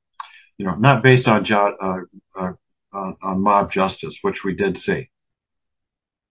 [0.57, 1.71] you know not based on uh,
[2.35, 2.53] uh,
[2.93, 5.09] on, on mob justice, which we did see.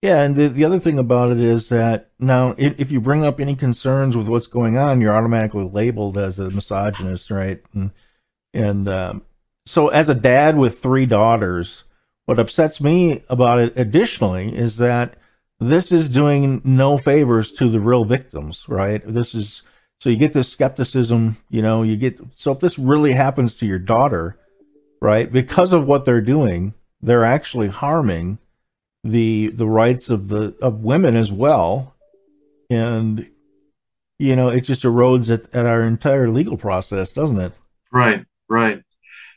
[0.04, 3.24] Yeah, and the, the other thing about it is that now if, if you bring
[3.24, 7.62] up any concerns with what's going on, you're automatically labeled as a misogynist, right?
[7.72, 7.90] And,
[8.52, 9.22] and um,
[9.64, 11.84] so as a dad with three daughters,
[12.26, 15.14] what upsets me about it additionally is that
[15.58, 19.00] this is doing no favors to the real victims, right?
[19.06, 19.62] This is
[20.00, 23.66] so you get this skepticism, you know, you get so if this really happens to
[23.66, 24.36] your daughter,
[25.00, 25.32] right?
[25.32, 28.36] Because of what they're doing, they're actually harming
[29.04, 31.94] the the rights of the of women as well,
[32.70, 33.30] and
[34.18, 37.52] you know it just erodes at, at our entire legal process, doesn't it?
[37.92, 38.82] Right, right.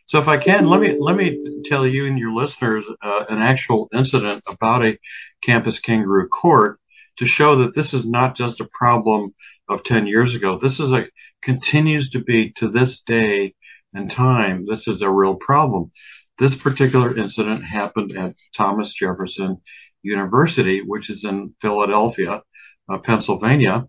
[0.07, 3.39] So if I can, let me let me tell you and your listeners uh, an
[3.39, 4.97] actual incident about a
[5.41, 6.79] campus kangaroo court
[7.17, 9.33] to show that this is not just a problem
[9.67, 10.59] of 10 years ago.
[10.61, 11.07] This is a
[11.41, 13.53] continues to be to this day
[13.93, 14.65] and time.
[14.65, 15.91] This is a real problem.
[16.37, 19.57] This particular incident happened at Thomas Jefferson
[20.03, 22.41] University, which is in Philadelphia,
[22.89, 23.85] uh, Pennsylvania.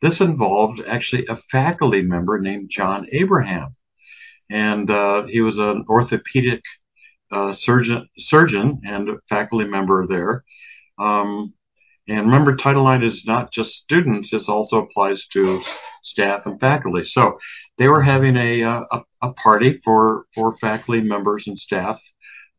[0.00, 3.70] This involved actually a faculty member named John Abraham
[4.50, 6.62] and uh, he was an orthopedic
[7.30, 10.44] uh, surgeon, surgeon and faculty member there.
[10.98, 11.52] Um,
[12.08, 15.60] and remember, Title IX is not just students; it also applies to
[16.02, 17.04] staff and faculty.
[17.04, 17.38] So
[17.78, 22.02] they were having a uh, a, a party for for faculty members and staff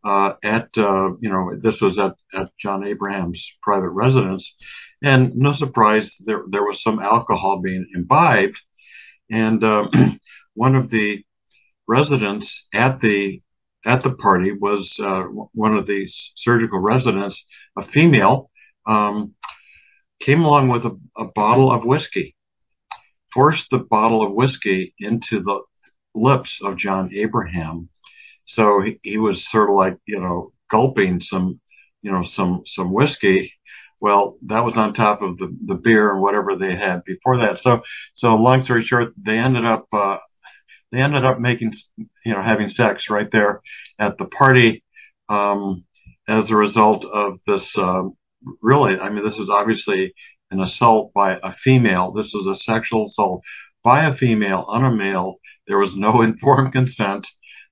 [0.03, 4.55] uh, at uh, you know this was at, at John Abraham's private residence,
[5.03, 8.59] and no surprise there there was some alcohol being imbibed,
[9.29, 9.89] and uh,
[10.53, 11.23] one of the
[11.87, 13.41] residents at the
[13.85, 17.45] at the party was uh, one of the surgical residents,
[17.77, 18.49] a female,
[18.85, 19.33] um,
[20.19, 22.35] came along with a, a, bottle of whiskey,
[23.33, 25.61] forced the bottle of whiskey into the
[26.15, 27.89] lips of John Abraham.
[28.45, 31.59] So he, he was sort of like, you know, gulping some,
[32.01, 33.51] you know, some, some whiskey.
[34.01, 37.59] Well, that was on top of the, the beer and whatever they had before that.
[37.59, 37.81] So,
[38.13, 40.17] so long story short, they ended up, uh,
[40.91, 43.61] they ended up making, you know, having sex right there
[43.99, 44.83] at the party
[45.27, 45.83] um,
[46.27, 47.77] as a result of this.
[47.77, 48.15] Um,
[48.61, 50.13] really, I mean, this was obviously
[50.51, 52.11] an assault by a female.
[52.11, 53.43] This was a sexual assault
[53.83, 55.35] by a female on a male.
[55.67, 57.27] There was no informed consent,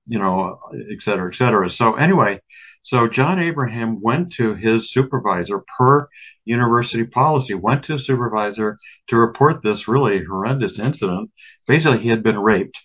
[0.06, 0.58] you know,
[0.92, 1.68] et cetera, et cetera.
[1.70, 2.40] So anyway,
[2.82, 6.08] so John Abraham went to his supervisor per
[6.44, 8.76] university policy, went to a supervisor
[9.08, 11.30] to report this really horrendous incident.
[11.66, 12.80] Basically, he had been raped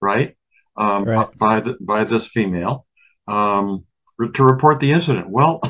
[0.00, 0.36] right?
[0.76, 1.38] Um, right.
[1.38, 2.86] By the, by this female,
[3.26, 3.84] um,
[4.34, 5.26] to report the incident.
[5.28, 5.60] Well,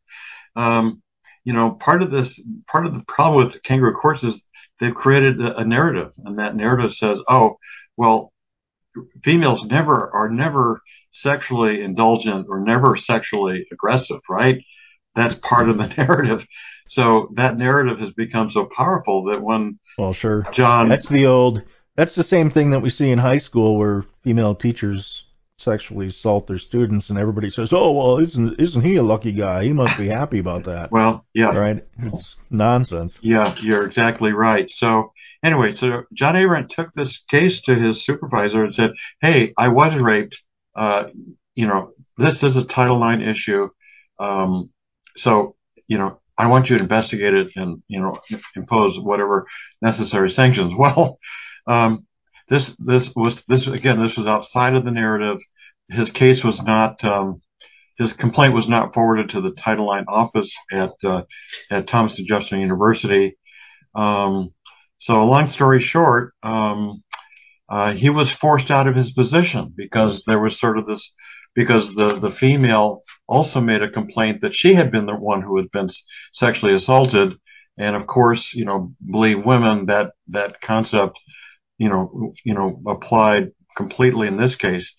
[0.56, 1.02] um,
[1.44, 4.48] you know, part of this, part of the problem with kangaroo courts is
[4.80, 7.56] they've created a, a narrative, and that narrative says, oh,
[7.96, 8.32] well,
[9.22, 14.62] females never are never sexually indulgent or never sexually aggressive, right?
[15.14, 16.46] That's part of the narrative.
[16.88, 21.62] So that narrative has become so powerful that when well, sure, John, that's the old
[21.96, 25.24] that's the same thing that we see in high school where female teachers
[25.62, 29.64] sexually assault their students and everybody says, "Oh, well, isn't isn't he a lucky guy?
[29.64, 31.56] He must be happy about that." well, yeah.
[31.56, 31.84] Right?
[31.98, 33.18] It's nonsense.
[33.22, 34.68] Yeah, you're exactly right.
[34.68, 39.68] So, anyway, so John Abraham took this case to his supervisor and said, "Hey, I
[39.68, 40.42] was raped.
[40.74, 41.04] Uh,
[41.54, 43.68] you know, this is a Title IX issue.
[44.18, 44.70] Um,
[45.16, 48.14] so, you know, I want you to investigate it and, you know,
[48.56, 49.46] impose whatever
[49.80, 51.18] necessary sanctions." Well,
[51.66, 52.06] um,
[52.52, 54.02] this this was this again.
[54.02, 55.38] This was outside of the narrative.
[55.88, 57.02] His case was not.
[57.02, 57.40] Um,
[57.96, 61.22] his complaint was not forwarded to the Title IX office at uh,
[61.70, 63.38] at Thomas Jefferson University.
[63.94, 64.52] Um,
[64.98, 67.02] so, long story short, um,
[67.70, 71.10] uh, he was forced out of his position because there was sort of this
[71.54, 75.56] because the the female also made a complaint that she had been the one who
[75.56, 75.88] had been
[76.34, 77.34] sexually assaulted,
[77.78, 81.18] and of course, you know, believe women that that concept
[81.82, 84.94] you know, you know, applied completely in this case.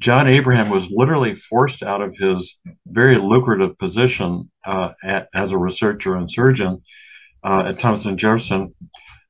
[0.00, 5.58] John Abraham was literally forced out of his very lucrative position uh, at, as a
[5.58, 6.82] researcher and surgeon
[7.44, 8.74] uh, at Thomas and Jefferson.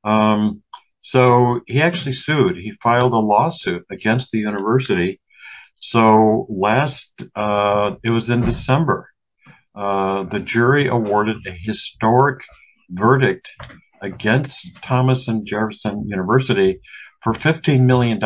[0.04, 0.62] Um,
[1.02, 2.56] so he actually sued.
[2.56, 5.20] He filed a lawsuit against the university.
[5.80, 9.10] So last, uh, it was in December,
[9.74, 12.44] uh, the jury awarded a historic
[12.88, 13.50] verdict
[14.04, 16.80] against Thomas and Jefferson University
[17.22, 18.20] for $15 million.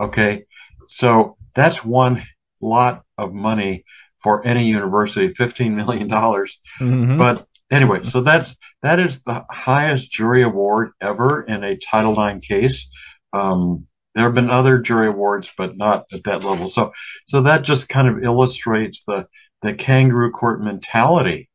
[0.00, 0.44] Okay.
[0.86, 2.22] So that's one
[2.60, 3.84] lot of money
[4.22, 6.08] for any university, $15 million.
[6.08, 7.18] Mm-hmm.
[7.18, 12.46] But anyway, so that's, that is the highest jury award ever in a Title IX
[12.46, 12.88] case.
[13.32, 16.70] Um, there have been other jury awards, but not at that level.
[16.70, 16.92] So,
[17.26, 19.26] so that just kind of illustrates the,
[19.62, 21.48] the kangaroo court mentality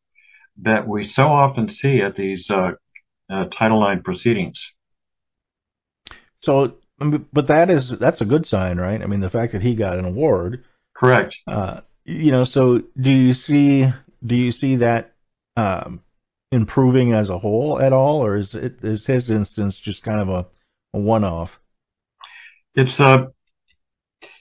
[0.61, 2.73] that we so often see at these uh, uh,
[3.51, 4.73] Title IX proceedings.
[6.41, 9.01] So, but that is that's a good sign, right?
[9.01, 10.63] I mean, the fact that he got an award.
[10.93, 11.37] Correct.
[11.47, 13.87] Uh, you know, so do you see
[14.25, 15.13] do you see that
[15.55, 16.01] um,
[16.51, 20.29] improving as a whole at all, or is it is his instance just kind of
[20.29, 20.47] a,
[20.93, 21.59] a one off?
[22.75, 23.25] It's a uh,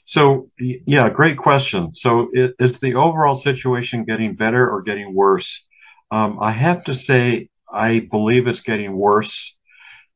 [0.04, 1.94] so yeah, great question.
[1.94, 5.64] So is the overall situation getting better or getting worse?
[6.10, 9.56] Um, I have to say I believe it's getting worse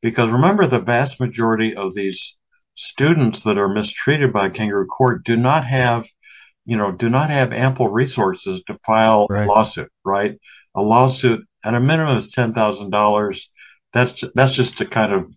[0.01, 2.37] because remember the vast majority of these
[2.75, 6.07] students that are mistreated by kangaroo court do not have,
[6.65, 9.45] you know, do not have ample resources to file Right.
[9.45, 10.37] a lawsuit, right?
[10.75, 13.49] A lawsuit at a minimum is ten thousand dollars.
[13.93, 15.31] That's that's just to kind of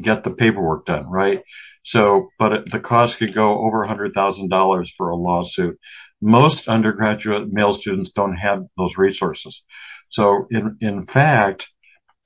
[0.00, 1.42] get the paperwork done, right?
[1.84, 5.78] So, but the cost could go over a hundred thousand dollars for a lawsuit.
[6.20, 9.64] Most undergraduate male students don't have those resources.
[10.12, 11.70] So, in in fact,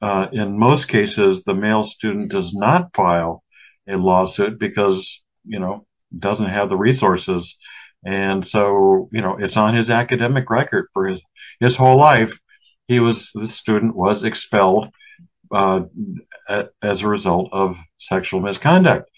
[0.02, 3.44] uh, in most cases, the male student does not file
[3.88, 5.86] a lawsuit because you know
[6.18, 7.56] doesn't have the resources,
[8.04, 11.22] and so you know it's on his academic record for his
[11.60, 12.38] his whole life.
[12.88, 14.90] He was the student was expelled
[15.52, 15.82] uh,
[16.82, 19.08] as a result of sexual misconduct,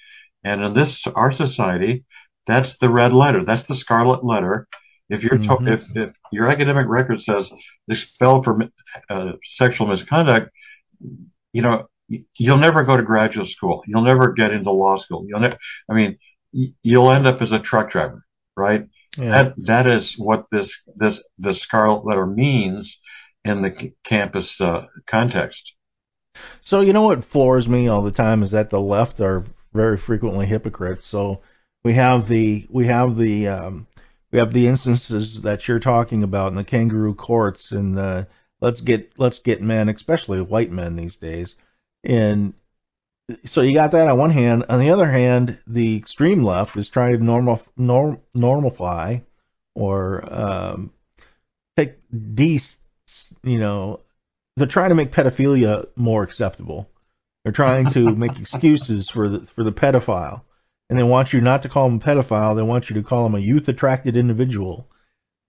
[0.44, 2.04] and in this our society,
[2.46, 4.68] that's the red letter, that's the scarlet letter.
[5.08, 5.72] If you're to- Mhm.
[5.72, 7.50] if if your academic record says
[7.88, 8.58] expelled for
[9.08, 10.50] uh, sexual misconduct,
[11.52, 11.88] you know
[12.36, 13.82] you'll never go to graduate school.
[13.86, 15.24] You'll never get into law school.
[15.28, 15.58] You'll never,
[15.90, 16.16] I mean,
[16.82, 18.24] you'll end up as a truck driver,
[18.56, 18.86] right?
[19.18, 19.30] Yeah.
[19.42, 22.98] That, that is what this, this, the scarlet letter means
[23.44, 25.74] in the c- campus, uh, context.
[26.62, 29.44] So you know what floors me all the time is that the left are
[29.74, 31.04] very frequently hypocrites.
[31.04, 31.42] So
[31.84, 33.86] we have the we have the um,
[34.30, 38.28] we have the instances that you're talking about in the kangaroo courts and the
[38.60, 41.54] let's get let's get men, especially white men these days.
[42.04, 42.54] And
[43.44, 44.64] so you got that on one hand.
[44.68, 49.22] On the other hand, the extreme left is trying to normal norm, normalify
[49.74, 50.92] or um,
[51.76, 52.76] take these
[53.42, 54.00] you know
[54.56, 56.90] they're trying to make pedophilia more acceptable.
[57.44, 60.42] They're trying to make excuses for the for the pedophile,
[60.88, 62.56] and they want you not to call him a pedophile.
[62.56, 64.88] They want you to call him a youth attracted individual.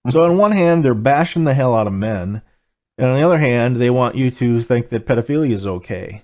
[0.08, 2.42] So on one hand, they're bashing the hell out of men,
[2.96, 6.22] and on the other hand, they want you to think that pedophilia is okay.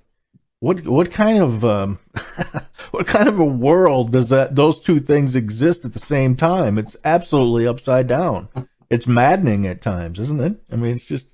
[0.61, 1.99] What what kind of um,
[2.91, 6.79] what kind of a world does that those two things exist at the same time?
[6.79, 8.49] It's absolutely upside down.
[8.89, 10.55] It's maddening at times, isn't it?
[10.73, 11.27] I mean, it's just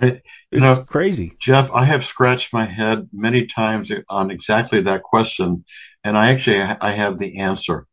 [0.00, 1.36] It's know- crazy.
[1.40, 5.64] Jeff, I have scratched my head many times on exactly that question,
[6.04, 7.86] and I actually I have the answer.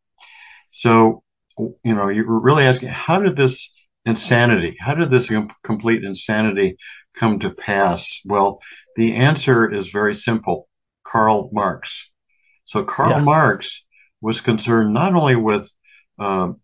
[0.70, 1.22] So,
[1.58, 3.70] you know, you're really asking, how did this
[4.04, 5.30] insanity, how did this
[5.62, 6.76] complete insanity
[7.14, 8.20] come to pass?
[8.24, 8.60] Well,
[8.96, 10.68] the answer is very simple.
[11.04, 12.10] Karl Marx.
[12.64, 13.20] So Karl Yeah.
[13.20, 13.84] Marx
[14.20, 15.70] was concerned not only with,
[16.18, 16.60] um,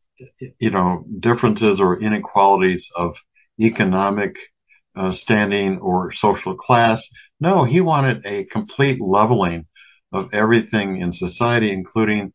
[0.58, 3.16] you know, differences or inequalities of
[3.60, 4.36] economic
[4.96, 7.08] uh, standing or social class.
[7.40, 9.66] No, he wanted a complete leveling
[10.12, 12.32] of everything in society, including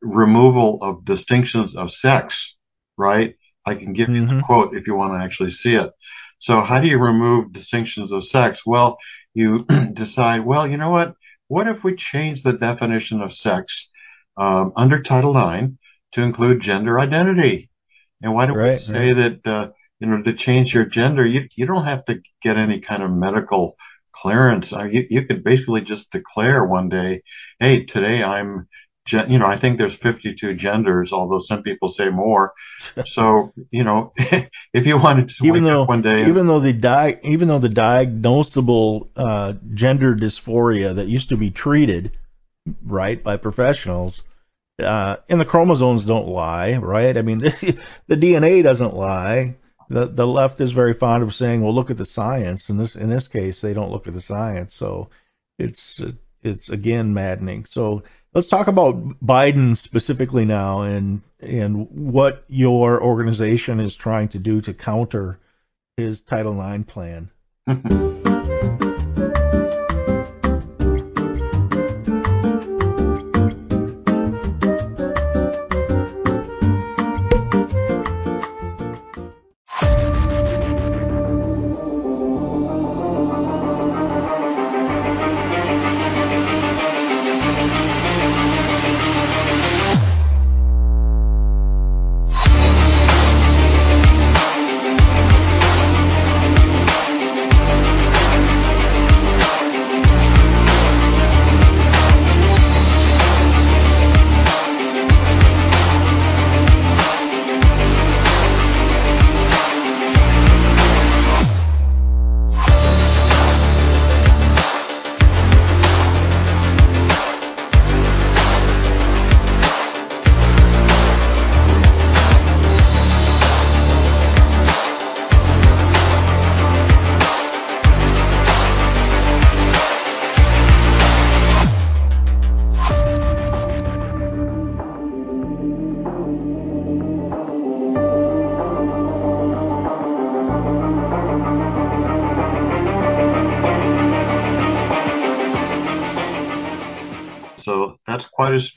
[0.00, 2.56] removal of distinctions of sex,
[2.96, 3.34] right?
[3.64, 4.40] I can give you the Mhm.
[4.40, 5.90] quote if you want to actually see it.
[6.38, 8.62] So how do you remove distinctions of sex?
[8.66, 8.98] Well,
[9.34, 11.14] you decide, well, you know what?
[11.48, 13.88] What if we change the definition of sex
[14.36, 15.78] um, under Title IX
[16.12, 17.70] to include gender identity?
[18.22, 19.68] And why don't we Right, say that, uh,
[20.00, 23.10] you know, to change your gender, you, you don't have to get any kind of
[23.10, 23.76] medical
[24.12, 24.72] clearance.
[24.72, 27.22] Uh, you, you could basically just declare one day,
[27.60, 28.68] hey, today I'm,
[29.28, 32.52] you know, I think there's 52 genders, although some people say more.
[33.06, 34.10] so, you know,
[34.72, 37.48] if you wanted to even wake though up one day, even though the di- even
[37.48, 42.10] though the diagnosable uh, gender dysphoria that used to be treated
[42.84, 44.22] right by professionals
[44.82, 47.38] uh, and the chromosomes don't lie right i mean
[48.08, 49.54] the dna doesn't lie
[49.88, 52.68] the the left is very fond of saying well look at the science.
[52.68, 54.74] In this in this case they don't look at the science.
[54.74, 55.10] So
[55.58, 56.00] it's
[56.42, 57.64] it's again maddening.
[57.64, 58.02] So
[58.34, 64.60] let's talk about Biden specifically now and and what your organization is trying to do
[64.62, 65.38] to counter
[65.96, 67.30] his Title IX plan.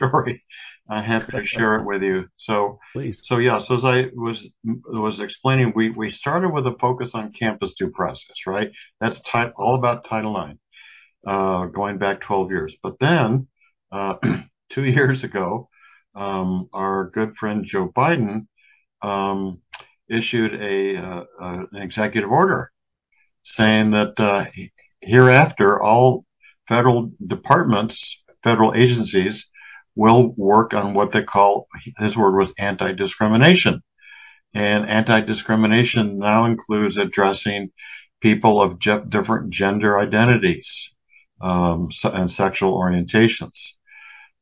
[0.09, 0.41] story.
[0.89, 2.27] I'm happy to share it with you.
[2.37, 3.21] So, please.
[3.23, 3.59] So yeah.
[3.59, 7.91] So as I was was explaining, we we started with a focus on campus due
[7.91, 8.71] process, right?
[8.99, 9.21] That's
[9.55, 10.57] all about Title IX,
[11.27, 12.75] uh, going back 12 years.
[12.81, 13.47] But then,
[13.91, 14.15] uh,
[14.71, 15.69] two years ago,
[16.15, 18.47] um, our good friend Joe Biden
[19.03, 19.61] um,
[20.09, 22.71] issued a uh, uh an executive order
[23.43, 24.45] saying that uh,
[25.01, 26.25] hereafter all
[26.67, 29.48] federal departments, federal agencies
[29.99, 33.81] will work on what they call, his word was anti-discrimination.
[34.53, 37.71] And anti-discrimination now includes addressing
[38.21, 40.95] people of je- different gender identities
[41.41, 43.73] um, and sexual orientations.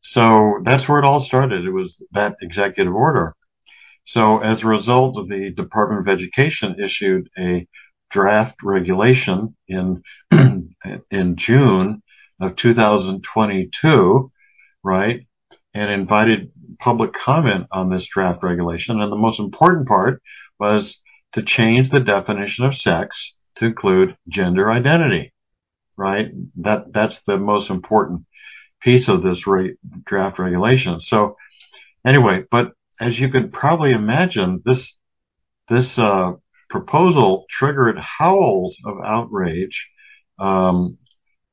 [0.01, 1.66] So that's where it all started.
[1.66, 3.34] It was that executive order.
[4.05, 7.68] So as a result of the Department of Education issued a
[8.12, 10.03] draft regulation in
[11.12, 12.03] in June
[12.39, 14.32] of 2022,
[14.84, 15.22] right?
[15.78, 19.01] And invited public comment on this draft regulation.
[19.01, 20.21] And the most important part
[20.59, 20.99] was
[21.34, 25.34] to change the definition of sex to include gender identity,
[25.95, 26.32] right?
[26.57, 28.25] That, that's the most important
[28.82, 31.01] piece of this re- draft regulation.
[31.01, 31.38] So
[32.05, 34.97] anyway, but as you could probably imagine, this,
[35.67, 36.34] this, uh,
[36.69, 39.89] proposal triggered howls of outrage,
[40.38, 40.97] um,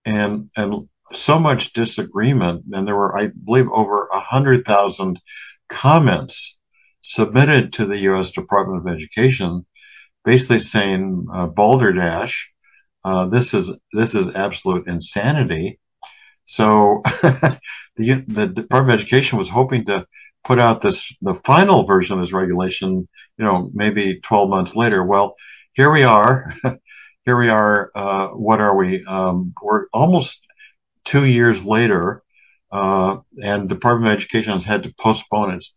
[0.05, 5.21] and, and so much disagreement, and there were, I believe, over a hundred thousand
[5.69, 6.57] comments
[7.01, 8.31] submitted to the U.S.
[8.31, 9.67] Department of Education,
[10.25, 12.51] basically saying uh, balderdash,
[13.05, 15.79] uh, this is this is absolute insanity.
[16.47, 17.03] So
[17.97, 20.07] the the Department of Education was hoping to
[20.45, 23.09] put out this the final version of this regulation,
[23.39, 25.05] you know, maybe 12 months later.
[25.05, 25.37] Well,
[25.75, 26.55] here we are.
[27.25, 27.91] here we are.
[27.95, 29.05] Uh, what are we?
[29.05, 30.41] Um, we're almost
[31.05, 32.23] two years later,
[32.73, 35.75] uh, and the Department of Education has had to postpone its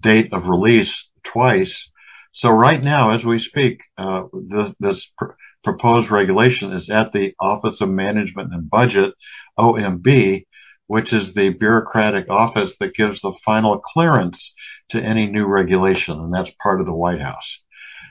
[0.00, 1.90] date of release twice.
[2.32, 5.32] So right now, as we speak, uh, this, this pr-
[5.64, 9.14] proposed regulation is at the Office of Management and Budget,
[9.58, 10.44] OMB,
[10.86, 14.54] which is the bureaucratic office that gives the final clearance
[14.90, 17.62] to any new regulation, and that's part of the White House.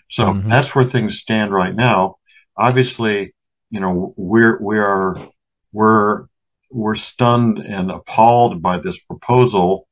[0.09, 0.49] So mm-hmm.
[0.49, 2.17] that's where things stand right now.
[2.57, 3.33] Obviously,
[3.69, 5.17] you know, we're we are
[5.71, 6.25] we're
[6.75, 9.87] were stunned and appalled by this proposal,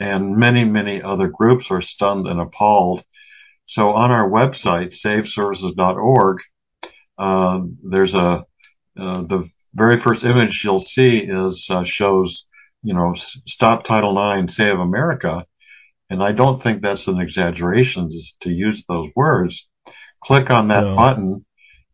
[0.00, 3.04] and many, many other groups are stunned and appalled.
[3.66, 6.38] So on our website, saveservices.org,
[7.18, 8.44] uh, there's a
[8.98, 12.46] uh, the very first image you'll see is uh, shows
[12.82, 15.46] you know stop Title IX, save America,
[16.10, 19.68] and I don't think that's an exaggeration to, to use those words.
[20.24, 20.96] Click on that no.
[20.96, 21.44] button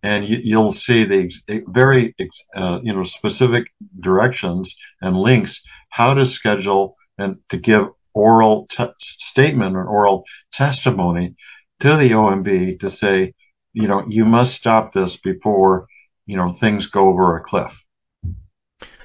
[0.03, 1.31] and you, will see the
[1.67, 2.15] very
[2.55, 3.67] uh, you know specific
[3.99, 11.35] directions and links how to schedule and to give oral te- statement or oral testimony
[11.81, 13.35] to the OMB to say
[13.73, 15.87] you know you must stop this before
[16.27, 17.83] you know things go over a cliff.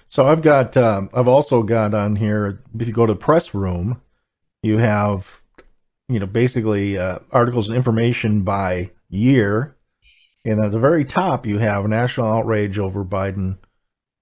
[0.07, 3.53] So I've got um, I've also got on here if you go to the press
[3.53, 3.99] room
[4.63, 5.41] you have
[6.09, 9.75] you know basically uh, articles and information by year
[10.45, 13.57] and at the very top, you have national outrage over Biden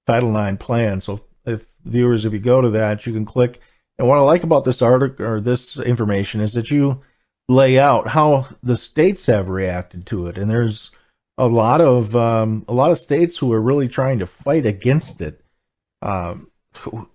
[0.07, 1.01] Title IX plan.
[1.01, 3.59] So, if viewers, if you go to that, you can click.
[3.97, 7.01] And what I like about this article or this information is that you
[7.47, 10.91] lay out how the states have reacted to it, and there's
[11.37, 15.21] a lot of um, a lot of states who are really trying to fight against
[15.21, 15.41] it.
[16.01, 16.49] Um,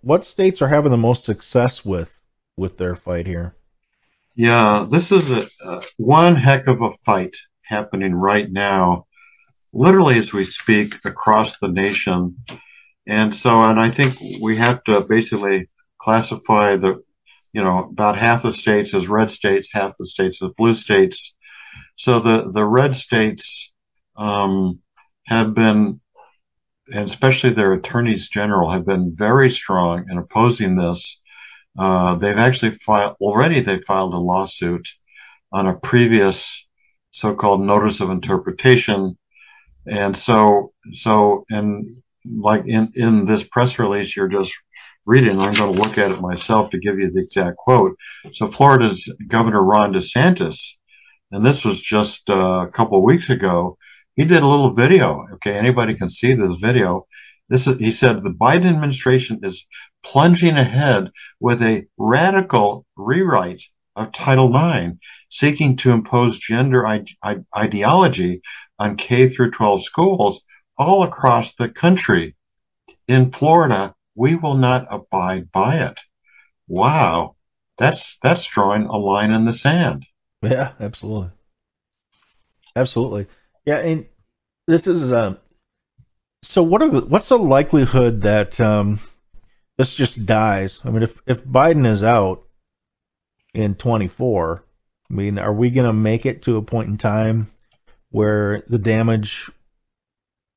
[0.00, 2.12] what states are having the most success with
[2.56, 3.54] with their fight here?
[4.34, 7.36] Yeah, this is a, uh, one heck of a fight
[7.68, 9.06] happening right now,
[9.72, 12.36] literally as we speak across the nation.
[13.06, 15.68] And so, and I think we have to basically
[16.00, 17.02] classify the,
[17.52, 21.36] you know, about half the states as red states, half the states as blue states.
[21.96, 23.72] So the, the red states,
[24.16, 24.80] um,
[25.26, 26.00] have been,
[26.92, 31.20] and especially their attorneys general have been very strong in opposing this.
[31.78, 34.88] Uh, they've actually filed, already they filed a lawsuit
[35.52, 36.65] on a previous
[37.16, 39.16] so-called notice of interpretation.
[39.86, 41.88] And so, so, and
[42.24, 44.52] like in, in this press release you're just
[45.06, 47.96] reading, I'm going to look at it myself to give you the exact quote.
[48.32, 50.76] So Florida's Governor Ron DeSantis,
[51.30, 53.78] and this was just uh, a couple of weeks ago,
[54.14, 55.26] he did a little video.
[55.34, 55.56] Okay.
[55.56, 57.06] Anybody can see this video.
[57.48, 59.64] This is, he said the Biden administration is
[60.02, 63.62] plunging ahead with a radical rewrite
[63.96, 64.98] of Title IX,
[65.30, 66.86] seeking to impose gender
[67.56, 68.42] ideology
[68.78, 70.42] on K through 12 schools
[70.76, 72.36] all across the country.
[73.08, 76.00] In Florida, we will not abide by it.
[76.68, 77.36] Wow.
[77.78, 80.06] That's, that's drawing a line in the sand.
[80.42, 81.30] Yeah, absolutely.
[82.74, 83.26] Absolutely.
[83.64, 83.78] Yeah.
[83.78, 84.06] And
[84.66, 85.38] this is, um,
[86.42, 89.00] so what are the, what's the likelihood that, um,
[89.78, 90.80] this just dies?
[90.84, 92.45] I mean, if, if Biden is out
[93.56, 94.62] in 24,
[95.10, 97.50] I mean, are we going to make it to a point in time
[98.10, 99.50] where the damage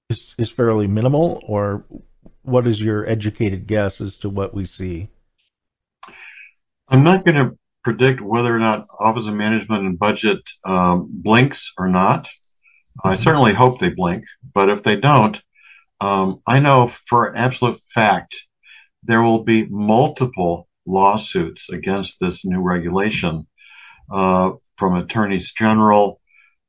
[0.09, 1.85] is, is fairly minimal, or
[2.41, 5.07] what is your educated guess as to what we see?
[6.87, 11.73] I'm not going to predict whether or not Office of Management and Budget um, blinks
[11.77, 12.27] or not.
[13.03, 15.41] I certainly hope they blink, but if they don't,
[16.01, 18.35] um, I know for absolute fact
[19.03, 23.47] there will be multiple lawsuits against this new regulation
[24.11, 26.19] uh, from attorneys general,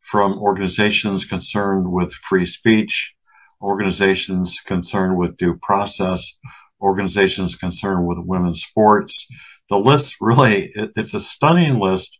[0.00, 3.14] from organizations concerned with free speech,
[3.62, 6.34] organizations concerned with due process,
[6.80, 9.26] organizations concerned with women's sports.
[9.70, 12.18] The list really, it's a stunning list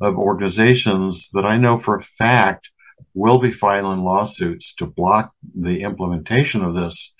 [0.00, 2.70] of organizations that I know for a fact
[3.14, 7.14] will be filing lawsuits to block the implementation of this.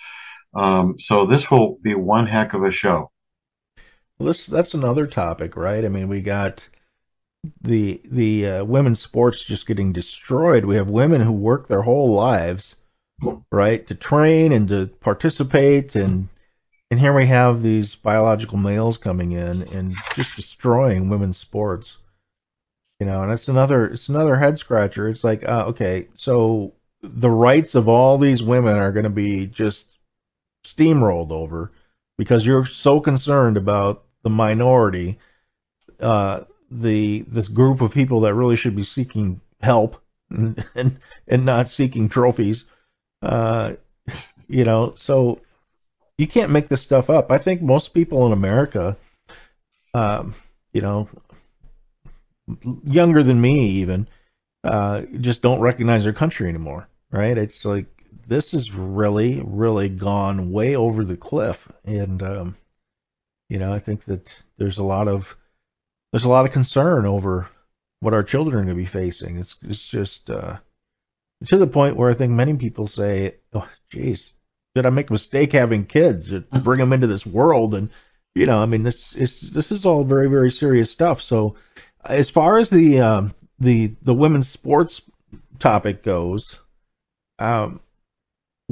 [0.55, 3.12] Um, so this will be one heck of a show.
[4.19, 5.85] Well, this that's another topic, right?
[5.85, 6.69] I mean, we got
[7.63, 10.65] the the uh, women's sports just getting destroyed.
[10.65, 12.77] We have women who work their whole lives,
[13.51, 16.29] right, to train and to participate, and
[16.91, 21.99] and here we have these biological males coming in and just destroying women's sports.
[23.01, 25.09] You know, and it's another it's another head scratcher.
[25.09, 29.47] It's like, uh, okay, so the rights of all these women are going to be
[29.47, 29.89] just
[30.65, 31.73] steamrolled over
[32.19, 35.19] because you're so concerned about the minority.
[36.01, 40.99] Uh, the this group of people that really should be seeking help and and,
[41.29, 42.65] and not seeking trophies.
[43.21, 43.75] Uh,
[44.49, 45.41] you know, so
[46.19, 47.31] you can't make this stuff up.
[47.31, 48.97] I think most people in America,
[49.95, 50.35] um,
[50.73, 51.09] you know,
[52.85, 54.09] younger than me even,
[54.65, 56.89] uh, just don't recognize their country anymore.
[57.11, 57.37] Right?
[57.37, 57.87] It's like
[58.27, 62.57] this has really, really gone way over the cliff, and um,
[63.49, 65.37] you know, I think that there's a lot of
[66.13, 67.49] there's a lot of concern over
[68.01, 69.39] what our children are going to be facing.
[69.39, 70.59] It's it's just uh,
[71.47, 74.33] to the point where I think many people say, "Oh, geez,
[74.75, 76.29] did I make a mistake having kids?
[76.29, 77.91] To bring them into this world?" And
[78.35, 81.23] you know, I mean, this is this is all very very serious stuff.
[81.23, 81.57] So,
[82.05, 85.03] as far as the um, the the women's sports
[85.59, 86.59] topic goes,
[87.39, 87.81] um,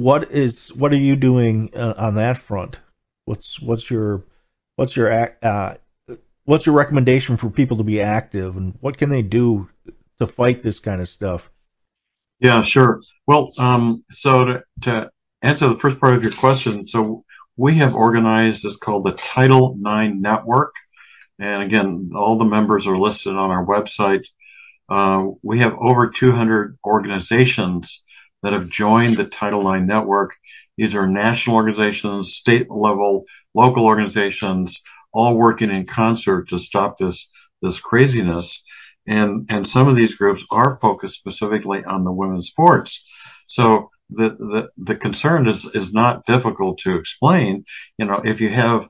[0.01, 2.79] what is what are you doing uh, on that front?
[3.25, 4.23] What's what's your
[4.75, 5.75] what's your uh,
[6.45, 9.69] what's your recommendation for people to be active and what can they do
[10.19, 11.49] to fight this kind of stuff?
[12.39, 13.01] Yeah, sure.
[13.27, 15.11] Well, um, so to, to
[15.43, 17.23] answer the first part of your question, so
[17.55, 20.73] we have organized this called the Title IX Network.
[21.37, 24.25] And again, all the members are listed on our website.
[24.89, 28.01] Uh, we have over 200 organizations
[28.43, 30.35] that have joined the Title IX network.
[30.77, 34.81] These are national organizations, state level, local organizations,
[35.13, 37.29] all working in concert to stop this
[37.61, 38.63] this craziness.
[39.07, 43.07] And and some of these groups are focused specifically on the women's sports.
[43.47, 47.65] So the the, the concern is is not difficult to explain.
[47.97, 48.89] You know, if you have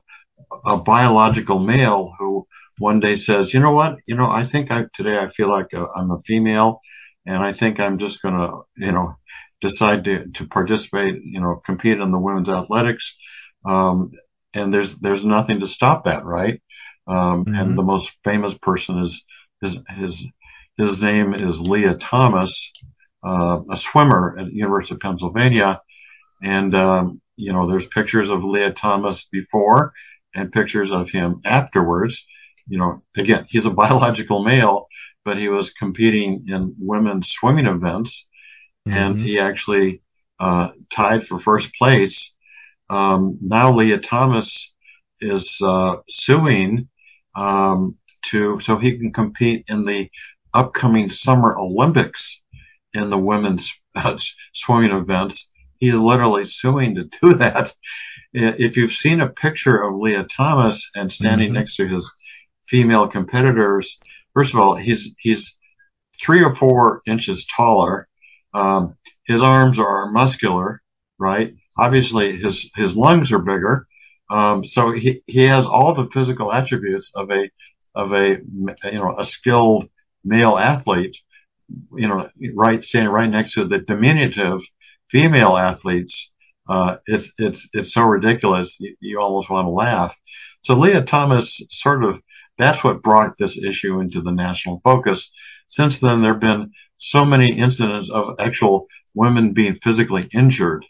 [0.66, 2.46] a biological male who
[2.78, 5.72] one day says, you know what, you know, I think I today I feel like
[5.74, 6.80] uh, i am a female,
[7.26, 9.16] and I think I'm just gonna, you know,
[9.60, 13.16] decide to to participate, you know, compete in the women's athletics.
[13.64, 14.12] Um,
[14.54, 16.60] and there's there's nothing to stop that, right?
[17.06, 17.54] Um, mm-hmm.
[17.54, 19.24] And the most famous person is
[19.60, 20.26] his his
[20.76, 22.72] his name is Lia Thomas,
[23.26, 25.80] uh, a swimmer at the University of Pennsylvania,
[26.42, 29.92] and um, you know there's pictures of Lia Thomas before
[30.34, 32.24] and pictures of him afterwards.
[32.68, 34.86] You know, again, he's a biological male,
[35.24, 38.26] but he was competing in women's swimming events,
[38.86, 38.96] mm-hmm.
[38.96, 40.02] and he actually
[40.40, 42.32] uh, tied for first place
[42.92, 44.70] um, now Lia Thomas
[45.18, 46.88] is uh, suing
[47.34, 47.96] um,
[48.26, 50.10] to so he can compete in the
[50.52, 52.42] upcoming Summer Olympics
[52.92, 54.18] in the women's uh,
[54.52, 55.48] swimming events.
[55.78, 57.72] He's literally suing to do that.
[58.34, 61.56] If you've seen a picture of Lia Thomas and standing mm-hmm.
[61.56, 62.12] next to his
[62.66, 63.98] female competitors,
[64.34, 65.54] first of all, he's he's
[66.20, 68.08] three or four inches taller.
[68.54, 70.82] Um, his arms are muscular,
[71.18, 71.54] right?
[71.78, 73.86] obviously his his lungs are bigger,
[74.30, 77.48] um, so he he has all the physical attributes of a
[77.94, 78.38] of a
[78.84, 79.88] you know a skilled
[80.24, 81.16] male athlete.
[81.94, 84.60] You know, right standing right next to the diminutive
[85.10, 86.30] female athletes
[86.68, 90.14] Uh, it's it's it's so ridiculous you, you almost want to laugh.
[90.62, 92.20] So Lia Thomas sort of
[92.62, 95.30] that's what brought this issue into the national focus.
[95.68, 100.86] Since then, there have been so many incidents of actual women being physically injured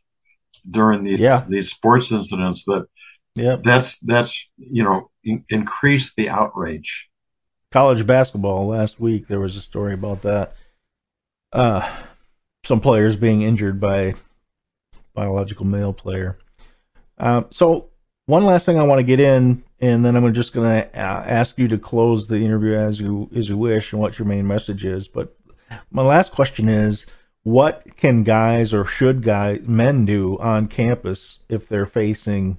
[0.70, 1.44] during these Yeah.
[1.48, 2.86] these sports incidents that
[3.34, 3.62] Yep.
[3.64, 7.08] that's that's you know in, increased the outrage.
[7.72, 10.54] college basketball last week there was a story about that
[11.52, 11.80] uh
[12.64, 14.14] some players being injured by
[15.14, 16.36] biological male player
[17.18, 17.88] um, so
[18.32, 21.24] one last thing i want to get in and then i'm just going to uh,
[21.26, 24.46] ask you to close the interview as you as you wish and what your main
[24.46, 25.36] message is but
[25.90, 27.06] my last question is
[27.42, 32.58] what can guys or should guys men do on campus if they're facing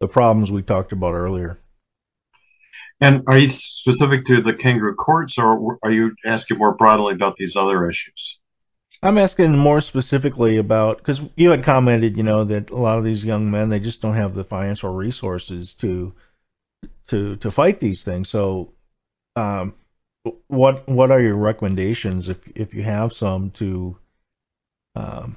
[0.00, 1.58] the problems we talked about earlier
[3.00, 7.36] And are you specific to the kangaroo courts, or are you asking more broadly about
[7.36, 8.38] these other issues?
[9.02, 13.04] I'm asking more specifically about because you had commented, you know, that a lot of
[13.04, 16.12] these young men they just don't have the financial resources to
[17.08, 18.28] to to fight these things.
[18.28, 18.72] So,
[19.34, 19.74] um,
[20.46, 23.96] what what are your recommendations if if you have some to
[24.94, 25.36] um,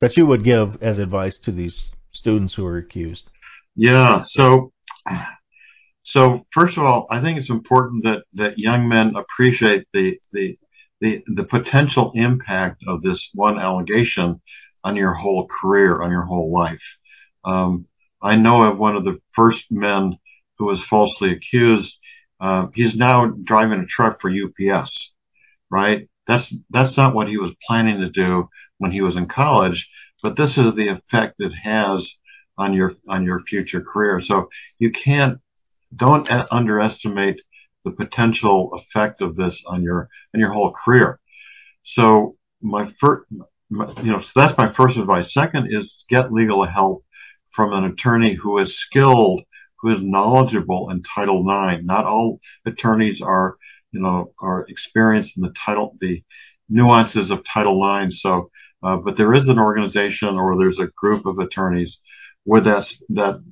[0.00, 3.30] that you would give as advice to these students who are accused?
[3.74, 4.22] Yeah.
[4.24, 4.72] So,
[6.02, 10.58] so first of all, I think it's important that that young men appreciate the the
[11.00, 14.40] the the potential impact of this one allegation
[14.84, 16.98] on your whole career, on your whole life.
[17.44, 17.86] Um,
[18.20, 20.18] I know of one of the first men
[20.58, 21.98] who was falsely accused.
[22.40, 25.12] Uh, he's now driving a truck for UPS,
[25.70, 26.08] right?
[26.26, 29.88] That's that's not what he was planning to do when he was in college,
[30.22, 32.16] but this is the effect it has
[32.56, 34.20] on your on your future career.
[34.20, 35.38] So you can't
[35.94, 37.40] don't underestimate
[37.84, 41.20] the potential effect of this on your on your whole career.
[41.82, 45.32] So my first, you know, so that's my first advice.
[45.32, 47.04] Second is get legal help
[47.50, 49.42] from an attorney who is skilled,
[49.80, 51.84] who is knowledgeable in Title IX.
[51.84, 53.56] Not all attorneys are,
[53.92, 56.22] you know, are experienced in the title, the
[56.68, 58.20] nuances of Title IX.
[58.20, 58.50] So,
[58.82, 62.00] uh, but there is an organization or there's a group of attorneys
[62.44, 63.42] with that that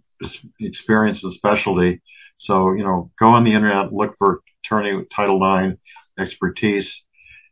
[0.61, 2.03] experience and specialty.
[2.39, 5.77] So, you know, go on the internet, look for attorney Title IX
[6.19, 7.03] expertise,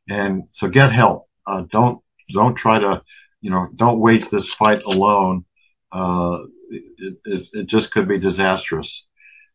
[0.09, 1.29] and so get help.
[1.47, 2.01] Uh, don't
[2.33, 3.03] don't try to,
[3.41, 5.45] you know, don't wage this fight alone.
[5.93, 6.39] Uh,
[6.71, 9.07] it, it, it just could be disastrous.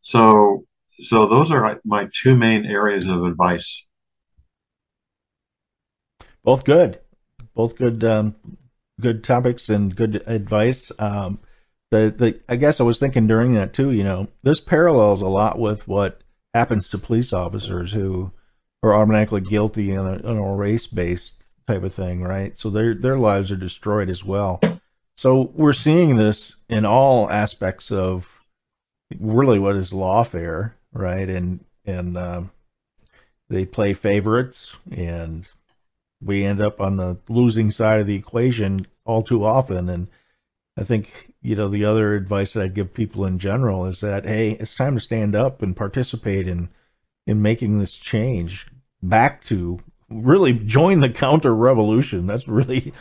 [0.02, 0.66] So,
[1.02, 3.86] so those are my two main areas of advice.
[6.44, 7.00] Both good,
[7.54, 8.36] both good, um,
[9.00, 10.92] good topics and good advice.
[10.98, 11.40] Um,
[11.92, 13.92] the the I guess I was thinking during that too.
[13.92, 16.22] You know, this parallels a lot with what
[16.54, 18.32] happens to police officers who
[18.84, 21.36] are automatically guilty in a, a race based
[21.68, 22.58] type of thing, right?
[22.58, 24.60] So their their lives are destroyed as well.
[25.18, 28.28] So we're seeing this in all aspects of
[29.20, 31.28] really what is lawfare, right?
[31.28, 32.52] And and um,
[33.50, 35.48] they play favorites, and
[36.22, 39.90] we end up on the losing side of the equation all too often.
[39.90, 40.08] And
[40.78, 44.26] I think you know the other advice that I'd give people in general is that
[44.26, 46.70] hey, it's time to stand up and participate in
[47.28, 48.68] in making this change
[49.02, 49.80] back to
[50.10, 52.28] really join the counter revolution.
[52.28, 52.94] That's really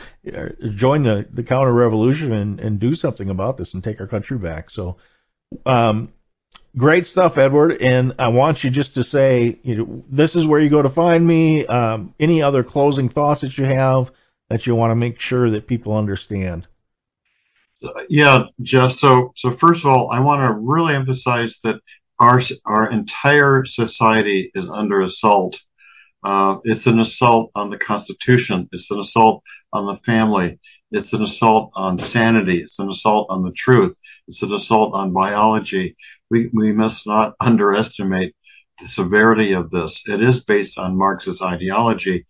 [0.74, 4.38] join the, the counter revolution and, and do something about this and take our country
[4.38, 4.70] back.
[4.70, 4.98] So,
[5.64, 6.12] um,
[6.76, 7.80] great stuff, Edward.
[7.80, 10.90] And I want you just to say, you know, this is where you go to
[10.90, 11.66] find me.
[11.66, 14.12] Um, any other closing thoughts that you have
[14.48, 16.66] that you want to make sure that people understand?
[18.08, 18.92] Yeah, Jeff.
[18.92, 21.80] So, so first of all, I want to really emphasize that
[22.18, 25.60] our our entire society is under assault
[26.24, 28.68] uh, it's an assault on the Constitution.
[28.72, 30.58] It's an assault on the family.
[30.90, 32.60] It's an assault on sanity.
[32.60, 33.96] It's an assault on the truth.
[34.26, 35.96] It's an assault on biology.
[36.30, 38.34] We, we must not underestimate
[38.80, 40.02] the severity of this.
[40.06, 42.26] It is based on Marxist ideology.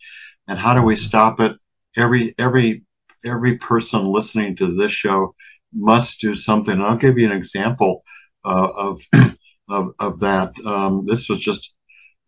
[0.46, 1.52] And how do we stop it?
[1.96, 2.84] Every, every,
[3.28, 5.34] every person listening to this show
[5.72, 6.80] must do something.
[6.80, 8.02] I'll give you an example
[8.44, 9.02] uh, of,
[9.68, 10.54] of, of that.
[10.64, 11.72] Um, this was just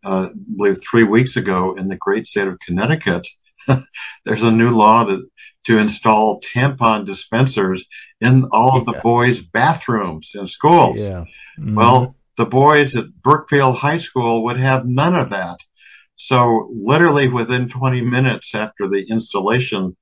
[0.05, 3.27] uh, I believe three weeks ago in the great state of Connecticut,
[4.25, 5.29] there's a new law that
[5.65, 7.85] to install tampon dispensers
[8.21, 9.03] in all of the yeah.
[9.03, 10.99] boys' bathrooms in schools.
[10.99, 11.25] Yeah.
[11.59, 11.75] Mm-hmm.
[11.75, 15.59] Well, the boys at Brookfield High School would have none of that.
[16.17, 19.97] So literally within 20 minutes after the installation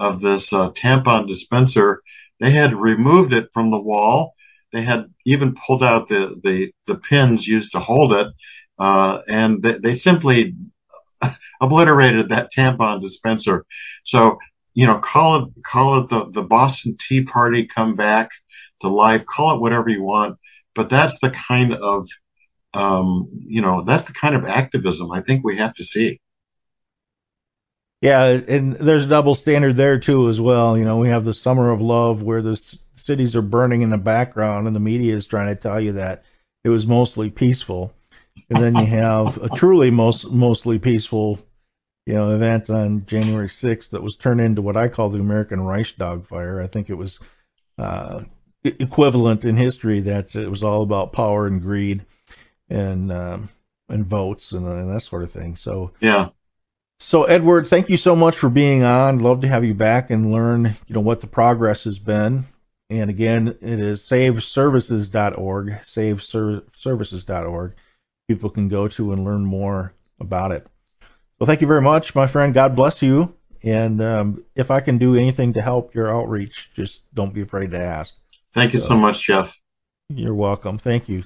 [0.00, 2.02] of this uh, tampon dispenser,
[2.40, 4.34] they had removed it from the wall.
[4.72, 8.28] They had even pulled out the, the, the pins used to hold it
[8.80, 10.56] uh, and they, they, simply
[11.60, 13.66] obliterated that tampon dispenser.
[14.04, 14.38] So
[14.72, 18.30] you know, call it call it the the Boston Tea Party come back
[18.80, 19.26] to life.
[19.26, 20.38] Call it whatever you want,
[20.74, 22.08] but that's the kind of
[22.72, 26.20] um, you know that's the kind of activism I think we have to see.
[28.00, 30.78] Yeah, and there's a double standard there too as well.
[30.78, 32.56] You know, we have the summer of love where the
[32.94, 36.24] cities are burning in the background and the media is trying to tell you that
[36.64, 37.92] it was mostly peaceful.
[38.48, 41.40] And then you have a truly most mostly peaceful,
[42.06, 45.60] you know, event on January 6th that was turned into what I call the American
[45.60, 46.62] Reichstag fire.
[46.62, 47.20] I think it was
[47.76, 48.24] uh,
[48.64, 52.06] equivalent in history that it was all about power and greed
[52.70, 53.48] and um,
[53.90, 55.56] and votes and, and that sort of thing.
[55.56, 56.30] So yeah,
[57.02, 59.20] so Edward, thank you so much for being on.
[59.20, 62.44] Love to have you back and learn, you know, what the progress has been.
[62.90, 67.74] And again, it is saveservices.org, saveservices.org.
[68.28, 70.66] People can go to and learn more about it.
[71.38, 72.52] Well, thank you very much, my friend.
[72.52, 73.34] God bless you.
[73.62, 77.70] And um, if I can do anything to help your outreach, just don't be afraid
[77.70, 78.14] to ask.
[78.52, 79.58] Thank you so, so much, Jeff.
[80.10, 80.76] You're welcome.
[80.76, 81.24] Thank you.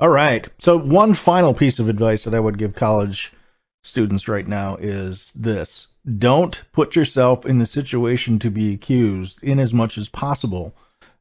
[0.00, 0.48] All right.
[0.58, 3.32] So one final piece of advice that I would give college
[3.86, 5.86] students right now is this.
[6.18, 10.74] Don't put yourself in the situation to be accused in as much as possible.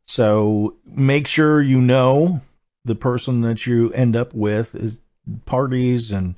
[0.06, 2.42] So make sure you know
[2.86, 5.00] the person that you end up with is
[5.46, 6.36] parties and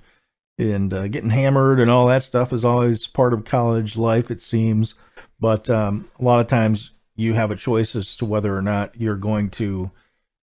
[0.57, 4.41] and uh, getting hammered and all that stuff is always part of college life it
[4.41, 4.95] seems
[5.39, 8.99] but um, a lot of times you have a choice as to whether or not
[8.99, 9.91] you're going to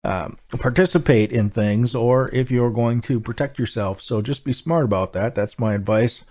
[0.05, 4.03] um, participate in things or if you're going to protect yourself.
[4.03, 5.35] So just be smart about that.
[5.35, 6.25] That's my advice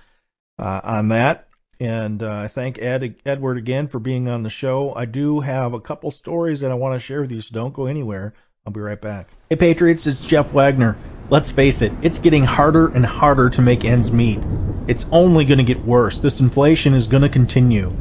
[0.57, 1.47] uh, on that.
[1.79, 4.93] And uh, I thank Ed, Edward again for being on the show.
[4.93, 7.73] I do have a couple stories that I want to share with you, so don't
[7.73, 8.33] go anywhere.
[8.65, 9.29] I'll be right back.
[9.49, 10.97] Hey, Patriots, it's Jeff Wagner.
[11.29, 14.39] Let's face it, it's getting harder and harder to make ends meet.
[14.87, 16.19] It's only going to get worse.
[16.19, 17.93] This inflation is going to continue.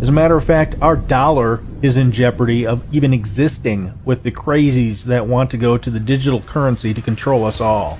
[0.00, 4.32] As a matter of fact, our dollar is in jeopardy of even existing with the
[4.32, 7.98] crazies that want to go to the digital currency to control us all.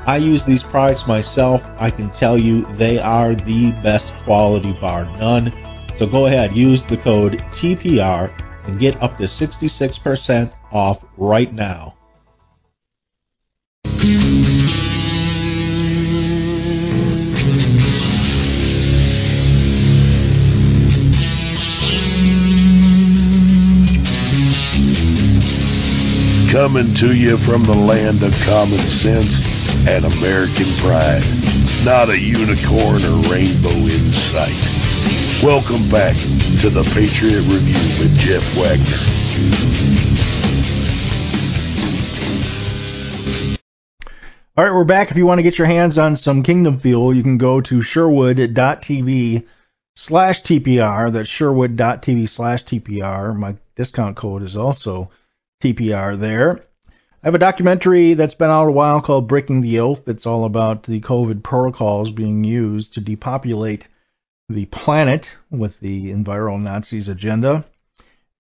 [0.10, 1.64] I use these products myself.
[1.78, 5.54] I can tell you they are the best quality bar none.
[5.98, 8.34] So go ahead, use the code TPR
[8.64, 11.96] and get up to 66% off right now.
[26.50, 31.24] Coming to you from the land of common sense and American pride.
[31.86, 34.58] Not a unicorn or rainbow in sight.
[35.44, 36.16] Welcome back
[36.62, 39.00] to the Patriot Review with Jeff Wagner.
[44.58, 45.10] All right, we're back.
[45.10, 47.82] If you want to get your hands on some Kingdom Fuel, you can go to
[47.82, 49.46] sherwood.tv
[49.96, 51.14] slash TPR.
[51.14, 53.34] That's sherwood.tv slash TPR.
[53.38, 55.12] My discount code is also
[55.64, 56.66] TPR there.
[57.22, 60.08] I have a documentary that's been out a while called Breaking the Oath.
[60.08, 63.90] It's all about the COVID protocols being used to depopulate
[64.48, 67.66] the planet with the Enviro Nazis agenda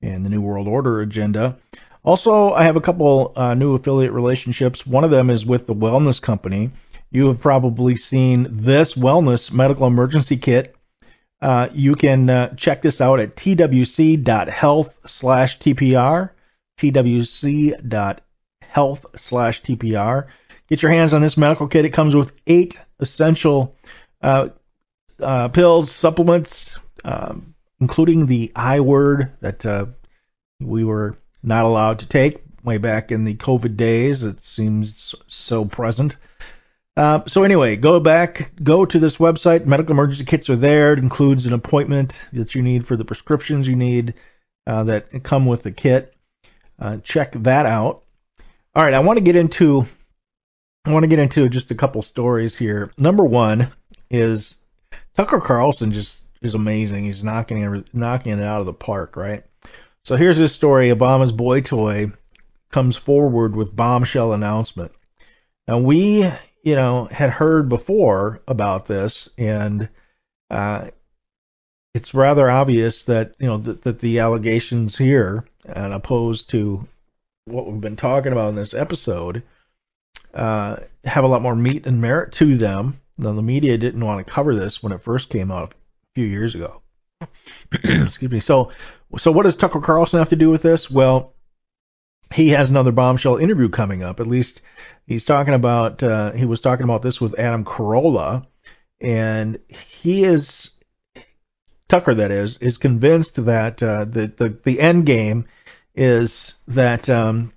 [0.02, 1.58] and the New World Order agenda.
[2.06, 4.88] Also, I have a couple uh, new affiliate relationships.
[4.88, 6.72] One of them is with the Wellness Company.
[7.12, 10.74] You have probably seen this wellness medical emergency kit.
[11.42, 16.30] Uh, you can uh, check this out at twc.health/tpr.
[16.78, 18.22] twc.health
[18.70, 20.28] twc.health slash TPR.
[20.68, 21.86] Get your hands on this medical kit.
[21.86, 23.76] It comes with eight essential
[24.22, 24.50] uh,
[25.20, 29.88] uh, pills, supplements, um, including the I word that uh,
[30.60, 34.24] we were not allowed to take way back in the COVID days.
[34.24, 36.18] It seems so present.
[36.96, 39.66] Uh, so anyway, go back, go to this website.
[39.66, 40.94] Medical emergency kits are there.
[40.94, 44.16] It includes an appointment that you need for the prescriptions you need
[44.68, 46.14] uh, that come with the kit.
[46.78, 48.04] Uh, check that out.
[48.76, 49.86] All right, I want to get into
[50.86, 52.92] I want to get into just a couple stories here.
[52.98, 53.72] Number one
[54.10, 54.58] is
[55.16, 57.06] Tucker Carlson just is amazing.
[57.06, 59.44] He's knocking it, knocking it out of the park, right?
[60.06, 60.90] So here's this story.
[60.90, 62.12] Obama's boy toy
[62.72, 64.92] comes forward with bombshell announcement.
[65.68, 66.24] Now we,
[66.64, 69.90] you know, had heard before about this, and
[70.50, 70.90] uh,
[71.94, 76.88] it's rather obvious that you know that, that the allegations here, and opposed to
[77.50, 79.44] what we've been talking about in this episode,
[80.34, 83.00] uh, have a lot more meat and merit to them.
[83.18, 85.76] Now, the media didn't want to cover this when it first came out a
[86.16, 86.82] few years ago.
[87.84, 88.40] Excuse me.
[88.40, 88.72] So,
[89.18, 90.90] so what does Tucker Carlson have to do with this?
[90.90, 91.34] Well,
[92.34, 94.20] he has another bombshell interview coming up.
[94.20, 94.62] At least
[95.06, 96.04] he's talking about.
[96.04, 98.46] Uh, he was talking about this with Adam Carolla,
[99.02, 100.72] and he is
[101.88, 102.14] Tucker.
[102.14, 105.48] That is is convinced that uh, the the the end game
[106.00, 107.52] is that um,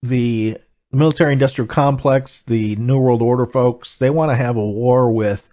[0.00, 0.58] the
[0.92, 5.46] military industrial complex, the New World Order folks, they want to have a war with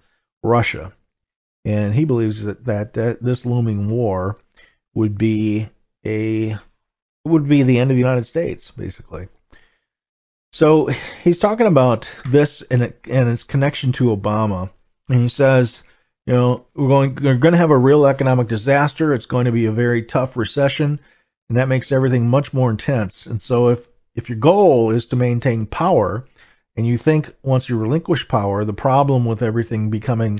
[0.43, 0.93] Russia.
[1.65, 4.37] And he believes that, that, that this looming war
[4.93, 5.67] would be
[6.05, 6.57] a
[7.25, 9.27] would be the end of the United States, basically.
[10.51, 10.89] So
[11.23, 14.69] he's talking about this and, and its connection to Obama,
[15.09, 15.81] and he says,
[16.27, 19.13] you know, we're going we're going to have a real economic disaster.
[19.13, 20.99] It's going to be a very tough recession,
[21.51, 23.25] and that makes everything much more intense.
[23.25, 23.85] And so if
[24.15, 26.23] if your goal is to maintain power,
[26.77, 30.39] and you think once you relinquish power, the problem with everything becoming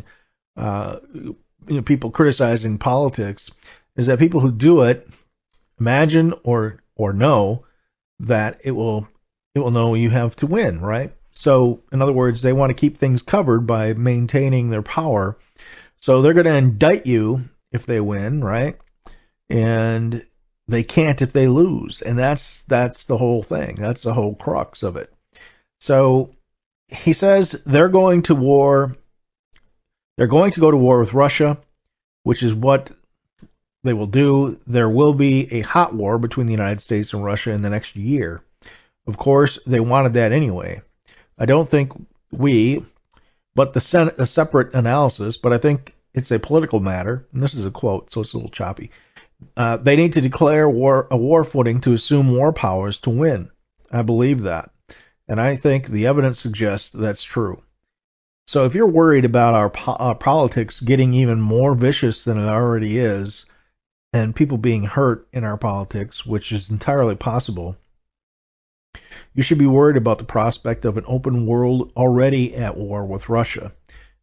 [0.55, 1.35] uh, you
[1.67, 3.51] know, people criticizing politics
[3.97, 5.05] is that people who do it
[5.81, 7.65] imagine or or know
[8.21, 9.05] that it will
[9.53, 11.13] it will know you have to win, right?
[11.33, 15.37] So, in other words, they want to keep things covered by maintaining their power.
[15.99, 18.77] So they're going to indict you if they win, right?
[19.49, 20.25] And
[20.71, 23.75] they can't if they lose, and that's that's the whole thing.
[23.75, 25.13] That's the whole crux of it.
[25.79, 26.35] So
[26.87, 28.95] he says they're going to war.
[30.17, 31.57] They're going to go to war with Russia,
[32.23, 32.91] which is what
[33.83, 34.59] they will do.
[34.67, 37.95] There will be a hot war between the United States and Russia in the next
[37.95, 38.41] year.
[39.07, 40.81] Of course, they wanted that anyway.
[41.37, 41.91] I don't think
[42.31, 42.85] we,
[43.55, 47.27] but the Senate, a separate analysis, but I think it's a political matter.
[47.33, 48.91] And this is a quote, so it's a little choppy.
[49.57, 53.49] Uh, they need to declare war, a war footing to assume war powers to win.
[53.91, 54.71] I believe that.
[55.27, 57.61] And I think the evidence suggests that's true.
[58.47, 62.47] So if you're worried about our, po- our politics getting even more vicious than it
[62.47, 63.45] already is,
[64.13, 67.77] and people being hurt in our politics, which is entirely possible,
[69.33, 73.29] you should be worried about the prospect of an open world already at war with
[73.29, 73.71] Russia.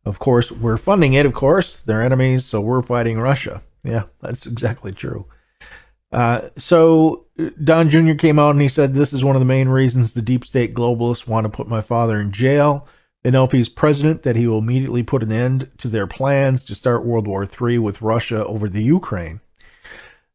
[0.05, 1.77] Of course, we're funding it, of course.
[1.77, 3.63] They're enemies, so we're fighting Russia.
[3.85, 5.27] Yeah, that's exactly true.
[6.11, 7.27] Uh, so
[7.63, 8.15] Don Jr.
[8.15, 10.75] came out and he said, This is one of the main reasons the deep state
[10.75, 12.89] globalists want to put my father in jail.
[13.23, 16.65] They know if he's president that he will immediately put an end to their plans
[16.65, 19.41] to start World War III with Russia over the Ukraine.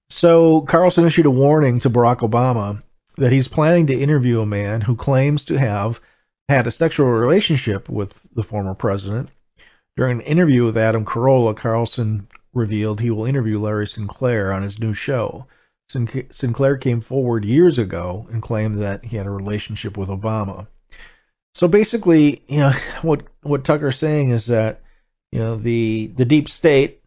[0.09, 2.83] So Carlson issued a warning to Barack Obama
[3.17, 5.99] that he's planning to interview a man who claims to have
[6.49, 9.29] had a sexual relationship with the former president.
[9.95, 14.79] During an interview with Adam Carolla, Carlson revealed he will interview Larry Sinclair on his
[14.79, 15.47] new show.
[15.89, 20.67] Sinclair came forward years ago and claimed that he had a relationship with Obama.
[21.53, 24.81] So basically, you know, what what Tucker's saying is that
[25.31, 27.03] you know the the deep state,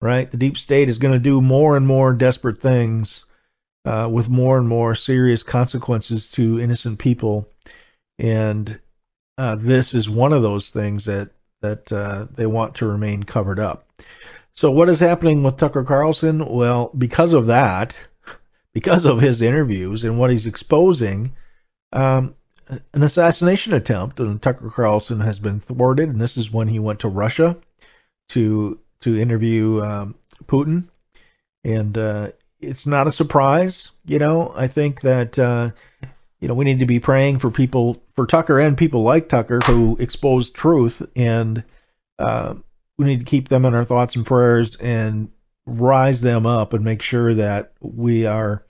[0.00, 0.30] right?
[0.30, 3.24] The deep state is going to do more and more desperate things
[3.84, 7.48] uh, with more and more serious consequences to innocent people,
[8.18, 8.80] and
[9.38, 11.30] uh, this is one of those things that
[11.62, 13.86] that uh, they want to remain covered up.
[14.60, 16.46] So what is happening with Tucker Carlson?
[16.46, 17.98] Well, because of that,
[18.74, 21.32] because of his interviews and what he's exposing,
[21.94, 22.34] um,
[22.68, 27.00] an assassination attempt on Tucker Carlson has been thwarted, and this is when he went
[27.00, 27.56] to Russia
[28.28, 30.88] to to interview um, Putin,
[31.64, 33.92] and uh, it's not a surprise.
[34.04, 35.70] You know, I think that uh,
[36.38, 39.60] you know we need to be praying for people, for Tucker and people like Tucker
[39.64, 41.64] who expose truth, and
[42.18, 42.56] uh,
[43.00, 45.30] we need to keep them in our thoughts and prayers and
[45.64, 48.62] rise them up and make sure that we are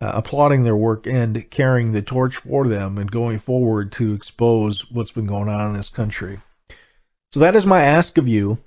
[0.00, 4.90] uh, applauding their work and carrying the torch for them and going forward to expose
[4.90, 6.40] what's been going on in this country.
[7.32, 8.58] So that is my ask of you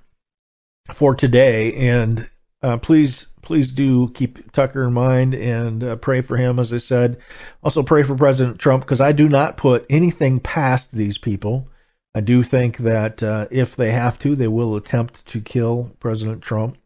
[0.93, 2.29] for today, and
[2.61, 6.59] uh, please please do keep Tucker in mind and uh, pray for him.
[6.59, 7.17] As I said,
[7.61, 11.67] also pray for President Trump because I do not put anything past these people.
[12.15, 16.41] I do think that uh, if they have to, they will attempt to kill President
[16.41, 16.77] Trump.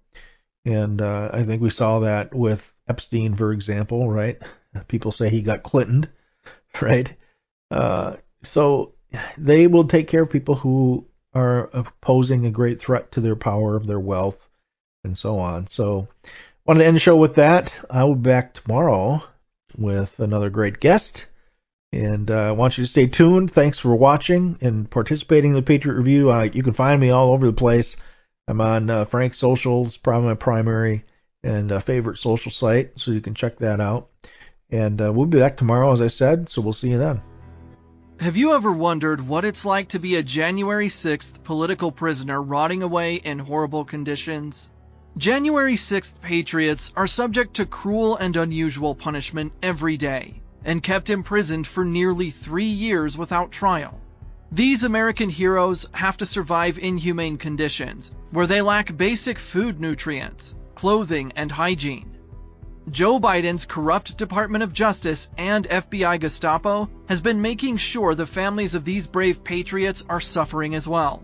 [0.65, 4.41] And uh, I think we saw that with Epstein, for example, right?
[4.87, 6.07] People say he got Clinton,
[6.81, 7.13] right?
[7.69, 8.93] Uh, so
[9.37, 11.69] they will take care of people who are
[12.01, 14.49] posing a great threat to their power, their wealth,
[15.03, 15.67] and so on.
[15.67, 16.29] So, I
[16.65, 17.79] wanted to end the show with that.
[17.89, 19.23] I will be back tomorrow
[19.77, 21.25] with another great guest.
[21.93, 23.51] And uh, I want you to stay tuned.
[23.51, 26.31] Thanks for watching and participating in the Patriot Review.
[26.31, 27.95] Uh, you can find me all over the place.
[28.47, 31.05] I'm on uh, Frank Socials, probably my primary
[31.43, 34.09] and uh, favorite social site, so you can check that out.
[34.69, 37.21] And uh, we'll be back tomorrow, as I said, so we'll see you then.
[38.19, 42.83] Have you ever wondered what it's like to be a January 6th political prisoner rotting
[42.83, 44.69] away in horrible conditions?
[45.17, 51.67] January 6th patriots are subject to cruel and unusual punishment every day and kept imprisoned
[51.67, 53.99] for nearly three years without trial.
[54.51, 61.33] These American heroes have to survive inhumane conditions where they lack basic food nutrients, clothing,
[61.35, 62.17] and hygiene.
[62.89, 68.75] Joe Biden's corrupt Department of Justice and FBI Gestapo has been making sure the families
[68.75, 71.23] of these brave patriots are suffering as well.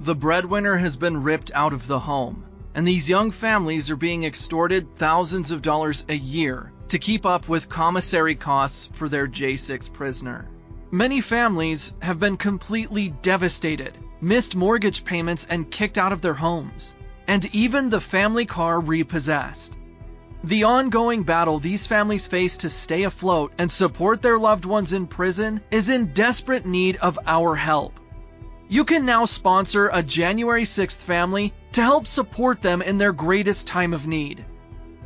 [0.00, 4.24] The breadwinner has been ripped out of the home, and these young families are being
[4.24, 9.92] extorted thousands of dollars a year to keep up with commissary costs for their J6
[9.92, 10.48] prisoner.
[10.90, 16.94] Many families have been completely devastated, missed mortgage payments, and kicked out of their homes,
[17.26, 19.76] and even the family car repossessed.
[20.44, 25.06] The ongoing battle these families face to stay afloat and support their loved ones in
[25.06, 27.98] prison is in desperate need of our help.
[28.68, 33.66] You can now sponsor a January 6th family to help support them in their greatest
[33.66, 34.44] time of need.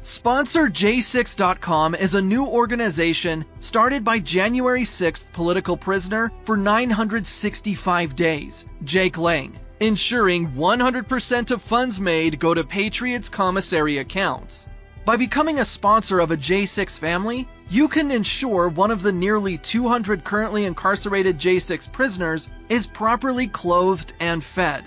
[0.09, 8.66] Sponsor J6.com is a new organization started by January 6th political prisoner for 965 days,
[8.84, 14.66] Jake Lang, ensuring 100% of funds made go to Patriots commissary accounts.
[15.04, 19.59] By becoming a sponsor of a J6 family, you can ensure one of the nearly
[19.59, 24.84] 200 currently incarcerated J6 prisoners is properly clothed and fed.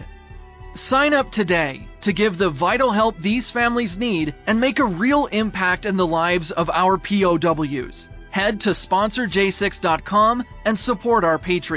[0.73, 5.25] Sign up today to give the vital help these families need and make a real
[5.25, 8.07] impact in the lives of our POWs.
[8.29, 11.71] Head to sponsorj6.com and support our Patriots.